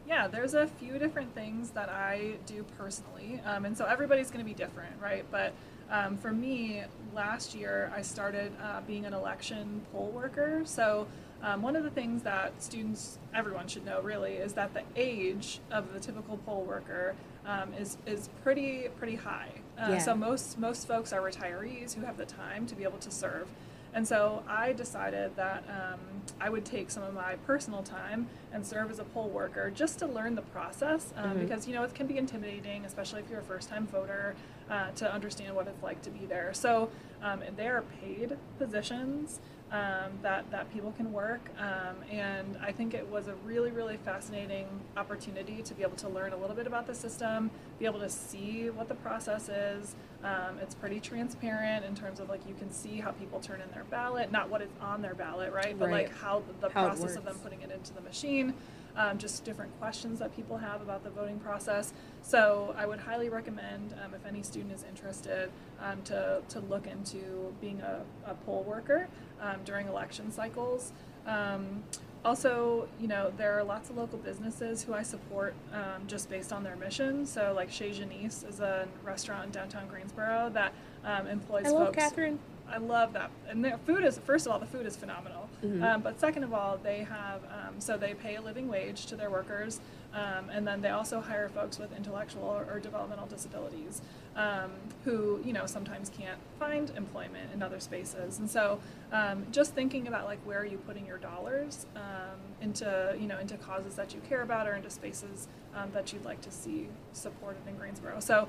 Yeah, 0.08 0.28
there's 0.28 0.54
a 0.54 0.68
few 0.68 0.98
different 0.98 1.36
things 1.36 1.72
that 1.72 1.90
I 1.90 2.36
do 2.46 2.64
personally, 2.78 3.42
um, 3.46 3.66
and 3.66 3.78
so 3.78 3.86
everybody's 3.86 4.32
going 4.32 4.44
to 4.44 4.50
be 4.50 4.56
different, 4.56 4.94
right? 5.02 5.26
But 5.30 5.54
um, 5.90 6.18
for 6.18 6.32
me, 6.32 6.84
last 7.14 7.54
year 7.54 7.92
I 7.96 8.02
started 8.02 8.52
uh, 8.64 8.82
being 8.88 9.06
an 9.06 9.14
election 9.14 9.82
poll 9.92 10.12
worker. 10.16 10.62
So 10.64 11.08
um, 11.42 11.62
one 11.62 11.76
of 11.76 11.84
the 11.84 11.90
things 11.90 12.24
that 12.24 12.62
students, 12.62 13.20
everyone 13.34 13.68
should 13.68 13.86
know, 13.86 14.02
really, 14.02 14.34
is 14.34 14.54
that 14.54 14.74
the 14.74 14.84
age 14.96 15.60
of 15.72 15.94
the 15.94 16.00
typical 16.00 16.38
poll 16.38 16.64
worker 16.64 17.16
um, 17.46 17.74
is 17.74 17.98
is 18.06 18.30
pretty 18.44 18.88
pretty 18.98 19.16
high. 19.16 19.52
Uh, 19.80 19.92
Yeah. 19.92 19.98
So 20.00 20.16
most 20.16 20.58
most 20.58 20.88
folks 20.88 21.14
are 21.14 21.22
retirees 21.22 21.94
who 21.94 22.02
have 22.06 22.18
the 22.18 22.26
time 22.26 22.66
to 22.68 22.76
be 22.76 22.84
able 22.84 22.98
to 23.00 23.12
serve. 23.12 23.48
And 23.94 24.08
so 24.08 24.44
I 24.48 24.74
decided 24.74 25.36
that 25.38 25.64
um, 25.70 26.00
I 26.40 26.50
would 26.50 26.66
take 26.66 26.92
some 26.92 27.04
of 27.04 27.14
my 27.14 27.36
personal 27.48 27.82
time 27.84 28.28
and 28.52 28.66
serve 28.66 28.92
as 28.92 29.00
a 29.00 29.04
poll 29.06 29.30
worker 29.30 29.72
just 29.72 29.98
to 30.00 30.06
learn 30.08 30.36
the 30.36 30.42
process 30.44 31.14
um, 31.16 31.32
Mhm. 31.38 31.40
because 31.40 31.68
you 31.68 31.74
know 31.74 31.84
it 31.84 31.96
can 31.96 32.06
be 32.06 32.18
intimidating, 32.18 32.86
especially 32.86 33.22
if 33.22 33.30
you're 33.30 33.40
a 33.40 33.44
first-time 33.44 33.88
voter, 33.88 34.36
uh, 34.70 34.92
to 34.96 35.12
understand 35.12 35.56
what 35.56 35.68
it's 35.68 35.82
like 35.82 36.02
to 36.04 36.10
be 36.12 36.26
there. 36.26 36.54
So 36.54 36.90
um, 37.24 37.42
they 37.56 37.68
are 37.68 37.82
paid 38.02 38.38
positions 38.60 39.40
um, 39.72 40.12
that 40.22 40.50
that 40.52 40.72
people 40.74 40.94
can 40.94 41.12
work, 41.12 41.50
um, 41.60 41.96
and 42.10 42.58
I 42.62 42.72
think 42.72 42.94
it 42.94 43.08
was 43.10 43.28
a 43.28 43.34
really 43.46 43.72
really 43.72 43.98
fascinating 43.98 44.68
opportunity 44.96 45.62
to 45.62 45.74
be 45.74 45.84
able 45.84 45.98
to 45.98 46.10
learn 46.10 46.32
a 46.34 46.38
little 46.38 46.56
bit 46.56 46.68
about 46.68 46.88
the 46.88 46.96
system, 46.96 47.52
be 47.80 47.86
able 47.86 48.00
to 48.00 48.10
see 48.10 48.70
what 48.70 48.88
the 48.88 48.96
process 48.96 49.50
is. 49.50 49.96
Um, 50.24 50.58
it's 50.62 50.74
pretty 50.74 51.00
transparent 51.00 51.86
in 51.86 51.96
terms 51.96 52.20
of 52.20 52.30
like 52.30 52.42
you 52.48 52.56
can 52.56 52.72
see 52.72 53.00
how 53.00 53.12
people 53.12 53.40
turn 53.40 53.62
in 53.62 53.70
their 53.72 53.84
ballot, 53.86 54.32
not 54.32 54.50
what 54.50 54.62
is 54.62 54.70
on 54.82 55.02
their 55.02 55.14
ballot, 55.14 55.52
right? 55.54 55.78
But 55.78 55.90
Right. 55.90 56.08
like 56.08 56.18
how 56.18 56.44
the 56.62 56.70
How 56.70 56.88
process 56.88 57.16
of 57.18 57.26
them 57.26 57.38
putting 57.44 57.62
it 57.62 57.72
into 57.72 57.94
the 57.94 58.02
machine, 58.02 58.54
um, 58.96 59.18
just 59.20 59.46
different 59.46 59.78
questions 59.80 60.18
that 60.20 60.36
people 60.36 60.58
have 60.58 60.82
about 60.82 61.04
the 61.04 61.12
voting 61.12 61.40
process. 61.40 61.94
So 62.24 62.74
I 62.78 62.88
would 62.88 63.00
highly 63.00 63.30
recommend 63.30 63.94
um, 64.04 64.14
if 64.16 64.26
any 64.26 64.42
student 64.42 64.74
is 64.74 64.84
interested 64.90 65.52
um, 65.80 66.02
to, 66.04 66.42
to 66.50 66.60
look 66.62 66.88
into 66.88 67.54
being 67.62 67.80
a, 67.82 68.02
a 68.26 68.34
poll 68.34 68.64
worker 68.64 69.08
um, 69.42 69.58
during 69.66 69.88
election 69.88 70.32
cycles. 70.32 70.92
Um, 71.26 71.84
also, 72.26 72.88
you 73.00 73.08
know, 73.08 73.32
there 73.38 73.58
are 73.58 73.64
lots 73.64 73.90
of 73.90 73.98
local 73.98 74.18
businesses 74.18 74.84
who 74.84 74.94
I 74.94 75.04
support 75.04 75.54
um, 75.72 76.08
just 76.08 76.30
based 76.30 76.52
on 76.52 76.64
their 76.64 76.76
mission. 76.76 77.26
So, 77.26 77.54
like 77.56 77.72
Chez 77.72 77.92
Genèse 77.92 78.48
is 78.50 78.60
a 78.60 78.88
restaurant 79.04 79.46
in 79.46 79.52
downtown 79.52 79.88
Greensboro 79.88 80.50
that 80.54 80.74
um, 81.06 81.28
employs 81.28 81.68
I 81.68 81.70
love 81.70 81.88
folks. 81.88 81.98
Catherine. 81.98 82.40
I 82.70 82.78
love 82.80 83.14
that. 83.14 83.32
And 83.48 83.64
their 83.64 83.78
food 83.86 84.04
is, 84.04 84.20
first 84.20 84.46
of 84.46 84.52
all, 84.52 84.60
the 84.60 84.66
food 84.66 84.86
is 84.86 84.98
phenomenal. 84.98 85.47
Mhm. 85.64 85.84
Um, 85.84 86.02
but 86.02 86.20
second 86.20 86.44
of 86.44 86.54
all, 86.54 86.78
they 86.78 87.00
have, 87.00 87.42
um, 87.46 87.80
so 87.80 87.98
they 87.98 88.14
pay 88.14 88.36
a 88.36 88.42
living 88.42 88.68
wage 88.68 89.06
to 89.08 89.16
their 89.16 89.30
workers. 89.30 89.80
Um, 90.14 90.50
and 90.52 90.66
then 90.66 90.82
they 90.82 90.90
also 90.90 91.20
hire 91.20 91.50
folks 91.50 91.78
with 91.78 91.96
intellectual 91.96 92.44
or, 92.44 92.66
or 92.72 92.80
developmental 92.80 93.28
disabilities 93.28 94.02
um, 94.36 94.72
who, 95.04 95.42
you 95.44 95.52
know, 95.54 95.66
sometimes 95.66 96.10
can't 96.10 96.40
find 96.60 96.92
employment 96.96 97.52
in 97.54 97.62
other 97.62 97.80
spaces. 97.80 98.40
And 98.40 98.50
so 98.50 98.80
um, 99.12 99.46
just 99.52 99.74
thinking 99.74 100.08
about 100.08 100.26
like 100.26 100.40
where 100.46 100.60
are 100.62 100.66
you 100.66 100.78
putting 100.78 101.06
your 101.06 101.18
dollars 101.18 101.86
um, 101.96 102.40
into, 102.62 103.16
you 103.20 103.28
know, 103.28 103.38
into 103.38 103.58
causes 103.58 103.96
that 103.96 104.14
you 104.14 104.22
care 104.30 104.42
about 104.42 104.68
or 104.68 104.76
into 104.76 104.90
spaces 104.90 105.48
that 105.94 106.12
you'd 106.12 106.26
like 106.26 106.42
to 106.42 106.50
see 106.50 106.88
supported 107.14 107.62
in 107.68 107.76
Greensboro. 107.76 108.20
So 108.20 108.48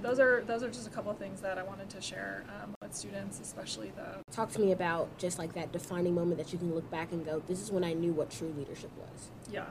those 0.00 0.18
are 0.18 0.42
those 0.46 0.62
are 0.62 0.70
just 0.70 0.86
a 0.86 0.90
couple 0.90 1.10
of 1.10 1.18
things 1.18 1.42
that 1.42 1.58
I 1.58 1.62
wanted 1.64 1.90
to 1.90 2.00
share 2.00 2.44
students, 2.94 3.40
especially 3.40 3.92
the 3.96 4.32
Talk 4.32 4.50
to 4.52 4.60
me 4.60 4.72
about 4.72 5.16
just 5.18 5.38
like 5.38 5.52
that 5.54 5.72
defining 5.72 6.14
moment 6.14 6.38
that 6.38 6.52
you 6.52 6.58
can 6.58 6.74
look 6.74 6.90
back 6.90 7.12
and 7.12 7.24
go, 7.24 7.42
this 7.46 7.60
is 7.60 7.70
when 7.70 7.84
I 7.84 7.92
knew 7.92 8.12
what 8.12 8.30
true 8.30 8.52
leadership 8.56 8.90
was. 8.96 9.30
yeah. 9.50 9.66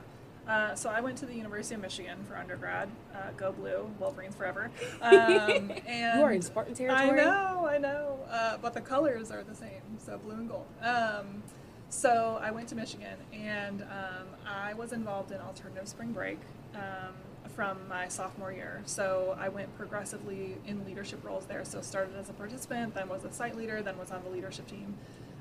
Uh, 0.46 0.74
so 0.74 0.90
I 0.90 1.00
went 1.00 1.16
to 1.18 1.26
the 1.26 1.34
University 1.34 1.76
of 1.76 1.80
Michigan 1.80 2.24
for 2.28 2.36
undergrad. 2.36 2.88
Uh, 3.14 3.30
go 3.36 3.52
blue, 3.52 3.88
Wolverines 4.00 4.34
forever. 4.34 4.72
Um, 5.00 5.12
and 5.86 6.18
you 6.18 6.24
are 6.24 6.32
in 6.32 6.42
Spartan 6.42 6.74
territory. 6.74 7.10
I 7.10 7.14
know, 7.14 7.66
I 7.70 7.78
know. 7.78 8.18
Uh, 8.28 8.56
but 8.60 8.74
the 8.74 8.80
colors 8.80 9.30
are 9.30 9.44
the 9.44 9.54
same, 9.54 9.82
so 9.98 10.18
blue 10.18 10.34
and 10.34 10.48
gold. 10.48 10.66
Um, 10.82 11.44
so 11.90 12.40
I 12.42 12.50
went 12.50 12.68
to 12.70 12.74
Michigan, 12.74 13.16
and 13.32 13.82
um, 13.82 14.26
I 14.44 14.74
was 14.74 14.92
involved 14.92 15.30
in 15.30 15.40
alternative 15.40 15.86
spring 15.86 16.10
break 16.12 16.38
um, 16.74 17.14
from 17.54 17.76
my 17.88 18.08
sophomore 18.08 18.52
year. 18.52 18.82
So 18.86 19.36
I 19.38 19.48
went 19.48 19.74
progressively 19.76 20.56
in 20.66 20.84
leadership 20.84 21.24
roles 21.24 21.46
there. 21.46 21.64
So 21.64 21.80
started 21.80 22.16
as 22.18 22.28
a 22.28 22.32
participant, 22.32 22.94
then 22.94 23.08
was 23.08 23.24
a 23.24 23.32
site 23.32 23.56
leader, 23.56 23.82
then 23.82 23.98
was 23.98 24.10
on 24.10 24.22
the 24.24 24.30
leadership 24.30 24.66
team, 24.66 24.94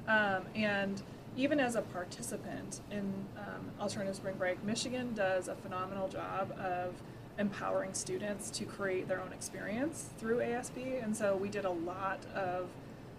um, 0.08 0.44
and 0.56 1.02
even 1.38 1.60
as 1.60 1.76
a 1.76 1.82
participant 1.82 2.82
in 2.92 3.14
um, 3.38 3.72
alternative 3.80 4.16
spring 4.16 4.36
break, 4.38 4.62
Michigan 4.64 5.14
does 5.14 5.48
a 5.48 5.56
phenomenal 5.56 6.08
job 6.10 6.52
of 6.60 6.94
empowering 7.38 7.94
students 7.94 8.50
to 8.52 8.66
create 8.66 9.08
their 9.08 9.22
own 9.22 9.32
experience 9.32 10.10
through 10.18 10.40
ASB. 10.40 11.02
And 11.04 11.16
so 11.16 11.38
we 11.38 11.48
did 11.48 11.66
a 11.66 11.70
lot 11.70 12.20
of 12.36 12.68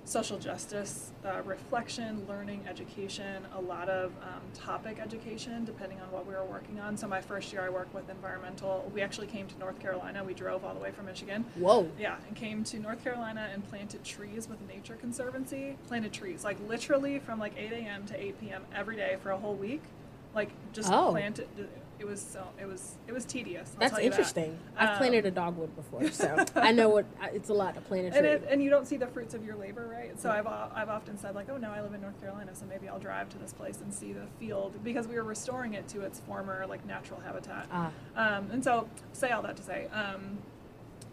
social 0.05 0.37
justice 0.38 1.12
uh, 1.25 1.41
reflection, 1.45 2.27
learning, 2.29 2.65
education, 2.69 3.47
a 3.57 3.61
lot 3.61 3.88
of 3.88 4.11
um, 4.23 4.41
topic 4.53 4.99
education, 5.01 5.65
depending 5.65 6.01
on 6.01 6.11
what 6.11 6.27
we 6.27 6.35
were 6.35 6.45
working 6.45 6.81
on. 6.81 6.97
So 6.97 7.07
my 7.07 7.21
first 7.21 7.53
year, 7.53 7.62
I 7.62 7.69
worked 7.71 7.95
with 7.95 8.11
environmental. 8.11 8.91
We 8.93 9.01
actually 9.01 9.29
came 9.29 9.47
to 9.47 9.59
North 9.59 9.79
Carolina. 9.79 10.25
We 10.25 10.35
drove 10.35 10.65
all 10.65 10.75
the 10.75 10.81
way 10.81 10.91
from 10.91 11.07
Michigan. 11.07 11.45
Whoa. 11.55 11.88
Yeah, 11.99 12.17
and 12.27 12.37
came 12.37 12.65
to 12.65 12.79
North 12.81 13.03
Carolina 13.05 13.49
and 13.53 13.69
planted 13.71 14.03
trees 14.05 14.49
with 14.49 14.59
Nature 14.67 14.97
Conservancy. 14.97 15.77
Planted 15.87 16.12
trees, 16.12 16.43
like 16.45 16.57
literally 16.69 17.21
from 17.21 17.38
like 17.38 17.53
8 17.57 17.73
a.m. 17.73 18.05
to 18.07 18.21
8 18.21 18.41
p.m. 18.41 18.62
every 18.75 18.97
day 18.97 19.17
for 19.23 19.31
a 19.31 19.38
whole 19.38 19.55
week. 19.55 19.83
Like 20.35 20.51
just 20.73 20.91
Oh. 20.93 21.11
planted. 21.12 21.47
It 22.03 22.09
was 22.09 22.21
so. 22.21 22.45
It 22.61 22.67
was. 22.67 22.97
It 23.07 23.12
was 23.12 23.25
tedious. 23.25 23.71
I'll 23.75 23.81
That's 23.81 23.93
tell 23.93 24.03
you 24.03 24.11
that. 24.11 24.17
interesting. 24.17 24.59
I've 24.77 24.88
Um, 24.91 24.97
planted 24.99 25.25
a 25.25 25.31
dogwood 25.31 25.75
before, 25.77 26.11
so 26.11 26.45
I 26.57 26.73
know 26.73 26.88
what 26.88 27.07
it's 27.33 27.49
a 27.49 27.55
lot 27.55 27.75
to 27.77 27.81
plant 27.81 28.12
a 28.12 28.17
And, 28.19 28.27
it, 28.27 28.45
and 28.51 28.61
you 28.61 28.71
don't 28.71 28.88
see 28.88 28.97
the 28.97 29.07
fruits 29.07 29.35
of 29.35 29.45
your 29.45 29.55
labor, 29.55 29.87
right? 29.87 30.21
So 30.21 30.29
I've, 30.29 30.47
o- 30.47 30.69
I've 30.75 30.88
often 30.88 31.17
said, 31.17 31.37
like, 31.37 31.49
oh, 31.49 31.57
no, 31.59 31.71
I 31.71 31.81
live 31.81 31.95
in 31.95 32.01
North 32.01 32.21
Carolina, 32.21 32.51
so 32.57 32.65
maybe 32.69 32.88
I'll 32.88 32.99
drive 32.99 33.29
to 33.31 33.38
this 33.38 33.53
place 33.53 33.79
and 33.81 33.95
see 33.95 34.12
the 34.12 34.27
field 34.41 34.83
because 34.83 35.07
we 35.07 35.15
were 35.15 35.23
restoring 35.23 35.75
it 35.75 35.87
to 35.88 36.01
its 36.01 36.19
former, 36.19 36.67
like, 36.69 36.85
natural 36.85 37.21
habitat. 37.21 37.69
Ah. 37.71 37.93
Um, 38.17 38.51
and 38.51 38.65
so, 38.65 38.88
say 39.12 39.31
all 39.31 39.43
that 39.43 39.57
to 39.59 39.62
say, 39.62 39.87
um, 39.93 40.38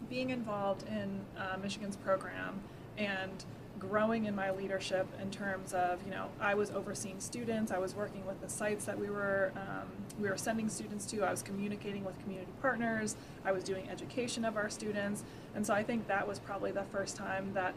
being 0.09 0.31
involved 0.31 0.85
in 0.87 1.21
uh, 1.37 1.57
Michigan's 1.61 1.97
program 1.97 2.61
and 2.97 3.45
growing 3.79 4.25
in 4.25 4.35
my 4.35 4.51
leadership 4.51 5.07
in 5.21 5.31
terms 5.31 5.73
of, 5.73 5.99
you 6.05 6.11
know, 6.11 6.27
I 6.39 6.53
was 6.53 6.69
overseeing 6.71 7.19
students, 7.19 7.71
I 7.71 7.77
was 7.79 7.95
working 7.95 8.25
with 8.25 8.41
the 8.41 8.49
sites 8.49 8.85
that 8.85 8.99
we 8.99 9.09
were 9.09 9.51
um, 9.55 9.87
we 10.19 10.29
were 10.29 10.37
sending 10.37 10.67
students 10.69 11.05
to, 11.07 11.23
I 11.23 11.31
was 11.31 11.41
communicating 11.41 12.03
with 12.03 12.21
community 12.21 12.51
partners, 12.61 13.15
I 13.45 13.51
was 13.53 13.63
doing 13.63 13.89
education 13.89 14.43
of 14.43 14.57
our 14.57 14.69
students, 14.69 15.23
and 15.55 15.65
so 15.65 15.73
I 15.73 15.83
think 15.83 16.07
that 16.07 16.27
was 16.27 16.39
probably 16.39 16.71
the 16.71 16.83
first 16.91 17.15
time 17.15 17.51
that 17.53 17.73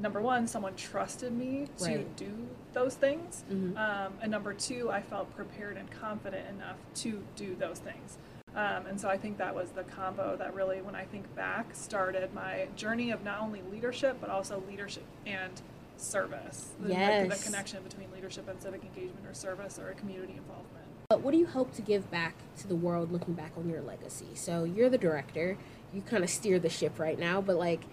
number 0.00 0.20
one, 0.20 0.46
someone 0.46 0.74
trusted 0.76 1.32
me 1.32 1.66
to 1.78 2.04
do 2.16 2.32
those 2.72 2.94
things. 2.94 3.44
Mhm. 3.50 3.76
Um, 3.76 4.12
and 4.20 4.30
number 4.30 4.54
two, 4.54 4.90
I 4.90 5.02
felt 5.02 5.34
prepared 5.34 5.76
and 5.76 5.90
confident 5.90 6.46
enough 6.48 6.76
to 6.96 7.22
do 7.36 7.54
those 7.56 7.78
things. 7.78 8.18
Um, 8.58 8.86
and 8.86 9.00
so 9.00 9.08
I 9.08 9.16
think 9.16 9.38
that 9.38 9.54
was 9.54 9.70
the 9.70 9.84
combo 9.84 10.34
that 10.36 10.52
really, 10.52 10.82
when 10.82 10.96
I 10.96 11.04
think 11.04 11.32
back, 11.36 11.76
started 11.76 12.34
my 12.34 12.66
journey 12.74 13.12
of 13.12 13.22
not 13.22 13.40
only 13.40 13.62
leadership, 13.70 14.16
but 14.20 14.30
also 14.30 14.64
leadership 14.68 15.04
and 15.24 15.52
service. 15.96 16.72
The- 16.80 16.88
like, 16.88 16.98
Yes. 16.98 17.38
the 17.38 17.44
connection 17.44 17.84
between 17.84 18.10
leadership 18.10 18.48
and 18.48 18.60
civic 18.60 18.82
engagement 18.82 19.24
or 19.28 19.32
service 19.32 19.78
or 19.78 19.92
community 19.92 20.32
involvement. 20.32 20.86
But 21.08 21.20
what 21.20 21.30
do 21.30 21.38
you 21.38 21.46
hope 21.46 21.72
to 21.74 21.82
give 21.82 22.10
back 22.10 22.34
to 22.56 22.66
the 22.66 22.74
world 22.74 23.12
looking 23.12 23.34
back 23.34 23.52
on 23.56 23.68
your 23.68 23.80
legacy? 23.80 24.34
So 24.34 24.64
you're 24.64 24.90
the 24.90 24.98
director. 24.98 25.56
You 25.94 26.02
kind 26.02 26.24
of 26.24 26.28
steer 26.28 26.58
the 26.58 26.68
ship 26.68 26.98
right 26.98 27.18
now, 27.18 27.40
but 27.40 27.58
like 27.58 27.84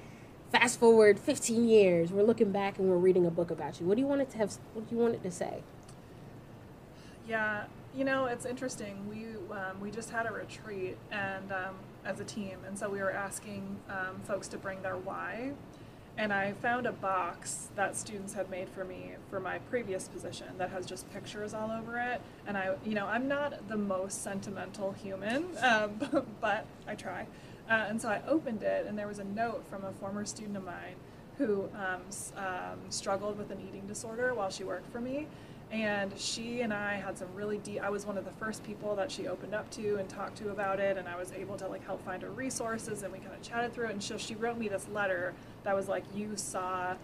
fast 0.51 0.79
forward 0.79 1.19
15 1.19 1.67
years, 1.67 2.11
we're 2.11 2.23
looking 2.23 2.51
back 2.51 2.79
and 2.79 2.89
we're 2.89 2.97
reading 2.97 3.27
a 3.27 3.31
book 3.31 3.51
about 3.51 3.79
you. 3.79 3.85
What 3.85 3.97
do 3.97 4.01
you 4.01 4.07
want 4.07 4.21
it 4.21 4.31
to 4.31 4.39
have 4.39 4.57
what 4.73 4.89
do 4.89 4.95
you 4.95 4.99
want 5.01 5.13
it 5.13 5.21
to 5.21 5.29
say? 5.31 5.61
Yeah, 7.27 7.65
you 7.95 8.03
know, 8.03 8.25
it's 8.25 8.45
interesting. 8.45 9.07
We 9.09 9.25
um, 9.51 9.79
we 9.79 9.89
just 9.89 10.09
had 10.09 10.25
a 10.25 10.31
retreat 10.31 10.97
and 11.11 11.51
um, 11.51 11.75
as 12.03 12.19
a 12.19 12.25
team, 12.25 12.57
and 12.67 12.77
so 12.77 12.89
we 12.89 12.99
were 12.99 13.11
asking 13.11 13.77
um, 13.89 14.19
folks 14.25 14.47
to 14.49 14.57
bring 14.57 14.81
their 14.81 14.97
why. 14.97 15.51
And 16.17 16.31
I 16.31 16.53
found 16.53 16.85
a 16.85 16.93
box 16.93 17.67
that 17.75 17.95
students 17.95 18.33
had 18.33 18.49
made 18.49 18.69
for 18.69 18.85
me 18.85 19.11
for 19.29 19.41
my 19.41 19.59
previous 19.59 20.07
position 20.07 20.47
that 20.57 20.69
has 20.69 20.85
just 20.85 21.11
pictures 21.11 21.53
all 21.53 21.69
over 21.69 21.99
it. 21.99 22.21
And 22.47 22.57
I, 22.57 22.75
you 22.85 22.93
know, 22.93 23.05
I'm 23.05 23.27
not 23.27 23.67
the 23.67 23.75
most 23.75 24.23
sentimental 24.23 24.93
human, 24.93 25.45
um, 25.61 25.99
but 26.39 26.65
I 26.87 26.95
try. 26.95 27.27
Uh, 27.69 27.85
and 27.89 28.01
so 28.01 28.07
I 28.09 28.21
opened 28.27 28.63
it, 28.63 28.85
and 28.87 28.97
there 28.97 29.07
was 29.07 29.19
a 29.19 29.25
note 29.25 29.65
from 29.69 29.83
a 29.83 29.91
former 29.93 30.23
student 30.23 30.55
of 30.55 30.63
mine 30.63 30.95
who 31.37 31.67
um, 31.73 32.01
um, 32.37 32.79
struggled 32.89 33.37
with 33.37 33.51
an 33.51 33.59
eating 33.67 33.85
disorder 33.87 34.33
while 34.33 34.49
she 34.49 34.63
worked 34.63 34.89
for 34.91 35.01
me. 35.01 35.27
And 35.75 36.17
she 36.17 36.61
and 36.61 36.73
I 36.73 36.93
had 36.93 37.17
some 37.17 37.27
really 37.35 37.57
deep. 37.57 37.81
I 37.83 37.89
was 37.89 38.05
one 38.05 38.17
of 38.17 38.23
the 38.23 38.31
first 38.31 38.63
people 38.63 38.95
that 38.95 39.11
she 39.11 39.27
opened 39.27 39.53
up 39.53 39.69
to 39.71 39.97
and 39.97 40.07
talked 40.07 40.37
to 40.37 40.51
about 40.51 40.79
it, 40.79 40.95
and 40.95 41.05
I 41.05 41.17
was 41.17 41.33
able 41.33 41.57
to 41.57 41.67
like 41.67 41.83
help 41.83 42.01
find 42.05 42.21
her 42.23 42.29
resources, 42.29 43.03
and 43.03 43.11
we 43.11 43.19
kind 43.19 43.33
of 43.33 43.41
chatted 43.41 43.73
through 43.73 43.87
it. 43.87 43.91
And 43.91 44.01
so 44.01 44.17
she 44.17 44.35
wrote 44.35 44.57
me 44.57 44.69
this 44.69 44.87
letter 44.87 45.33
that 45.63 45.75
was 45.75 45.89
like, 45.89 46.05
"You 46.15 46.37
saw 46.37 46.95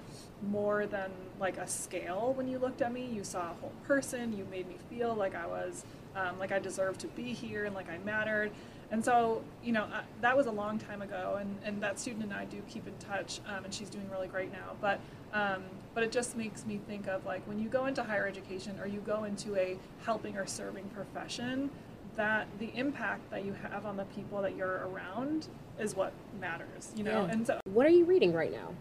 more 0.50 0.86
than 0.86 1.12
like 1.38 1.58
a 1.58 1.68
scale 1.68 2.32
when 2.34 2.48
you 2.48 2.60
looked 2.60 2.82
at 2.82 2.94
me. 2.94 3.06
You 3.06 3.26
saw 3.26 3.52
a 3.52 3.56
whole 3.60 3.74
person. 3.84 4.32
You 4.32 4.48
made 4.50 4.70
me 4.70 4.78
feel 4.90 5.16
like 5.16 5.36
I 5.36 5.48
was 5.48 5.84
um, 6.16 6.40
like 6.40 6.54
I 6.54 6.60
deserved 6.60 7.02
to 7.02 7.08
be 7.08 7.34
here 7.34 7.66
and 7.66 7.76
like 7.76 7.90
I 7.90 7.98
mattered." 8.06 8.52
And 8.90 9.04
so, 9.04 9.42
you 9.64 9.74
know, 9.74 9.84
uh, 9.84 10.02
that 10.22 10.36
was 10.36 10.48
a 10.48 10.52
long 10.52 10.78
time 10.78 11.02
ago, 11.02 11.38
and, 11.40 11.58
and 11.66 11.82
that 11.84 12.00
student 12.00 12.24
and 12.24 12.34
I 12.34 12.46
do 12.46 12.62
keep 12.70 12.88
in 12.88 12.94
touch, 13.00 13.40
um, 13.48 13.64
and 13.66 13.74
she's 13.74 13.90
doing 13.90 14.10
really 14.12 14.28
great 14.28 14.52
now. 14.52 14.76
But 14.82 15.00
um, 15.34 15.64
but 15.94 16.04
it 16.04 16.12
just 16.12 16.36
makes 16.38 16.66
me 16.66 16.80
think 16.88 17.08
of 17.08 17.26
like 17.26 17.46
when 17.48 17.60
you 17.60 17.68
go 17.70 17.86
into 17.86 18.04
higher 18.04 18.28
education 18.28 18.80
or 18.80 18.88
you 18.88 19.00
go 19.02 19.24
into 19.26 19.56
a 19.56 19.78
helping 20.06 20.38
or 20.38 20.46
serving 20.46 20.86
profession, 20.90 21.70
that 22.16 22.48
the 22.60 22.72
impact 22.76 23.30
that 23.32 23.46
you 23.46 23.54
have 23.72 23.86
on 23.86 23.98
the 23.98 24.04
people 24.06 24.42
that 24.42 24.56
you're 24.56 24.88
around 24.88 25.48
is 25.80 25.96
what 25.96 26.14
matters, 26.40 26.92
you 26.96 27.04
know. 27.04 27.26
Yeah. 27.26 27.32
And 27.32 27.48
so 27.48 27.60
What 27.66 27.86
are 27.86 27.90
you 27.92 28.06
reading 28.06 28.34
right 28.34 28.52
now? 28.52 28.74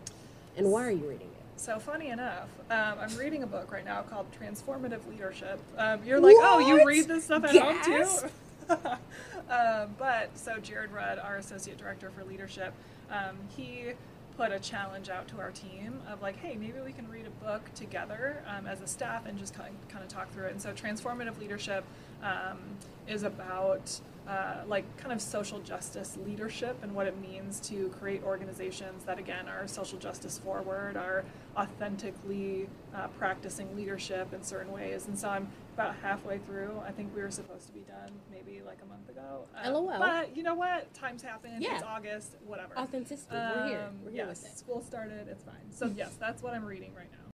And 0.56 0.70
why 0.70 0.86
are 0.86 0.90
you 0.90 1.08
reading 1.08 1.28
it? 1.28 1.36
so 1.56 1.78
funny 1.78 2.08
enough, 2.08 2.48
um, 2.70 2.94
I'm 2.98 3.14
reading 3.18 3.42
a 3.42 3.46
book 3.46 3.70
right 3.70 3.84
now 3.84 4.00
called 4.00 4.26
Transformative 4.32 5.06
Leadership. 5.10 5.60
Um, 5.76 6.00
you're 6.06 6.18
like, 6.18 6.36
oh, 6.38 6.58
you 6.58 6.86
read 6.86 7.06
this 7.06 7.24
stuff 7.24 7.44
at 7.44 7.52
Yes. 7.52 8.22
home 8.22 8.30
too. 8.70 8.74
um, 9.50 9.94
but 9.98 10.30
so 10.38 10.56
Jared 10.58 10.90
Rudd, 10.90 11.18
our 11.18 11.36
associate 11.36 11.76
director 11.76 12.10
for 12.10 12.24
leadership, 12.24 12.72
um, 13.10 13.36
he 13.54 13.92
put 14.40 14.52
a 14.52 14.58
challenge 14.58 15.10
out 15.10 15.28
to 15.28 15.38
our 15.38 15.50
team 15.50 16.00
of 16.10 16.22
like, 16.22 16.34
hey, 16.36 16.56
maybe 16.56 16.80
we 16.82 16.92
can 16.92 17.06
read 17.10 17.26
a 17.26 17.44
book 17.44 17.60
together 17.74 18.42
um, 18.46 18.66
as 18.66 18.80
a 18.80 18.86
staff 18.86 19.26
and 19.26 19.38
just 19.38 19.54
kind 19.54 19.68
of, 19.68 19.88
kind 19.90 20.02
of 20.02 20.08
talk 20.08 20.32
through 20.32 20.46
it. 20.46 20.52
And 20.52 20.62
so 20.62 20.72
transformative 20.72 21.38
leadership 21.38 21.84
um, 22.22 22.58
is 23.06 23.22
about 23.22 24.00
uh, 24.26 24.62
like 24.66 24.84
kind 24.96 25.12
of 25.12 25.20
social 25.20 25.58
justice 25.58 26.16
leadership 26.24 26.78
and 26.82 26.94
what 26.94 27.06
it 27.06 27.20
means 27.20 27.60
to 27.68 27.90
create 27.98 28.22
organizations 28.24 29.04
that 29.04 29.18
again 29.18 29.46
are 29.46 29.68
social 29.68 29.98
justice 29.98 30.38
forward, 30.38 30.96
are 30.96 31.22
authentically 31.54 32.66
uh, 32.94 33.08
practicing 33.18 33.76
leadership 33.76 34.32
in 34.32 34.42
certain 34.42 34.72
ways. 34.72 35.06
And 35.06 35.18
so 35.18 35.28
I'm 35.28 35.48
about 35.80 35.96
halfway 36.02 36.38
through. 36.38 36.80
I 36.86 36.92
think 36.92 37.14
we 37.14 37.22
were 37.22 37.30
supposed 37.30 37.66
to 37.66 37.72
be 37.72 37.80
done 37.80 38.10
maybe 38.30 38.60
like 38.64 38.78
a 38.82 38.86
month 38.86 39.08
ago. 39.08 39.46
Uh, 39.56 39.70
LOL. 39.70 39.98
But 39.98 40.36
you 40.36 40.42
know 40.42 40.54
what? 40.54 40.92
Times 40.92 41.22
happen. 41.22 41.52
Yeah. 41.58 41.76
It's 41.76 41.84
August. 41.84 42.36
Whatever. 42.46 42.78
Authenticity. 42.78 43.34
we're 43.34 43.66
here. 43.66 43.86
Um, 43.88 43.94
We're 44.04 44.10
here 44.10 44.26
yes, 44.28 44.58
school 44.58 44.82
started. 44.82 45.28
It's 45.28 45.42
fine. 45.42 45.54
So 45.70 45.86
yes, 45.96 46.16
that's 46.20 46.42
what 46.42 46.54
I'm 46.54 46.64
reading 46.64 46.94
right 46.94 47.10
now. 47.10 47.29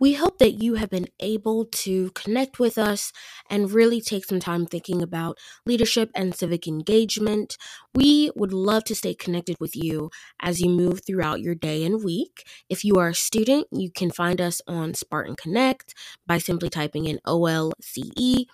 We 0.00 0.14
hope 0.14 0.38
that 0.38 0.62
you 0.62 0.74
have 0.74 0.90
been 0.90 1.08
able 1.20 1.64
to 1.64 2.10
connect 2.12 2.58
with 2.58 2.78
us 2.78 3.12
and 3.50 3.70
really 3.70 4.00
take 4.00 4.24
some 4.24 4.38
time 4.40 4.66
thinking 4.66 5.02
about 5.02 5.38
leadership 5.66 6.10
and 6.14 6.34
civic 6.34 6.68
engagement. 6.68 7.56
We 7.94 8.30
would 8.36 8.52
love 8.52 8.84
to 8.84 8.94
stay 8.94 9.14
connected 9.14 9.56
with 9.58 9.74
you 9.74 10.10
as 10.40 10.60
you 10.60 10.70
move 10.70 11.00
throughout 11.04 11.40
your 11.40 11.54
day 11.54 11.84
and 11.84 12.04
week. 12.04 12.44
If 12.68 12.84
you 12.84 12.94
are 12.96 13.08
a 13.08 13.14
student, 13.14 13.66
you 13.72 13.90
can 13.90 14.10
find 14.10 14.40
us 14.40 14.62
on 14.68 14.94
Spartan 14.94 15.34
Connect 15.36 15.94
by 16.26 16.38
simply 16.38 16.70
typing 16.70 17.06
in 17.06 17.18
OLCE. 17.26 18.46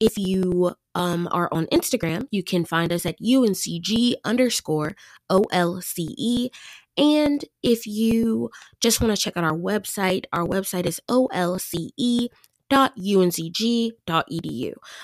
If 0.00 0.16
you 0.16 0.74
um, 0.94 1.28
are 1.30 1.48
on 1.52 1.66
Instagram, 1.66 2.26
you 2.30 2.42
can 2.42 2.64
find 2.64 2.92
us 2.92 3.06
at 3.06 3.20
UNCG 3.20 4.14
underscore 4.24 4.94
OLCE. 5.30 6.50
And 6.98 7.44
if 7.62 7.86
you 7.86 8.50
just 8.80 9.00
want 9.00 9.16
to 9.16 9.22
check 9.22 9.36
out 9.36 9.44
our 9.44 9.56
website, 9.56 10.24
our 10.32 10.44
website 10.44 10.84
is 10.84 11.00
olce.uncg.edu. 11.08 12.32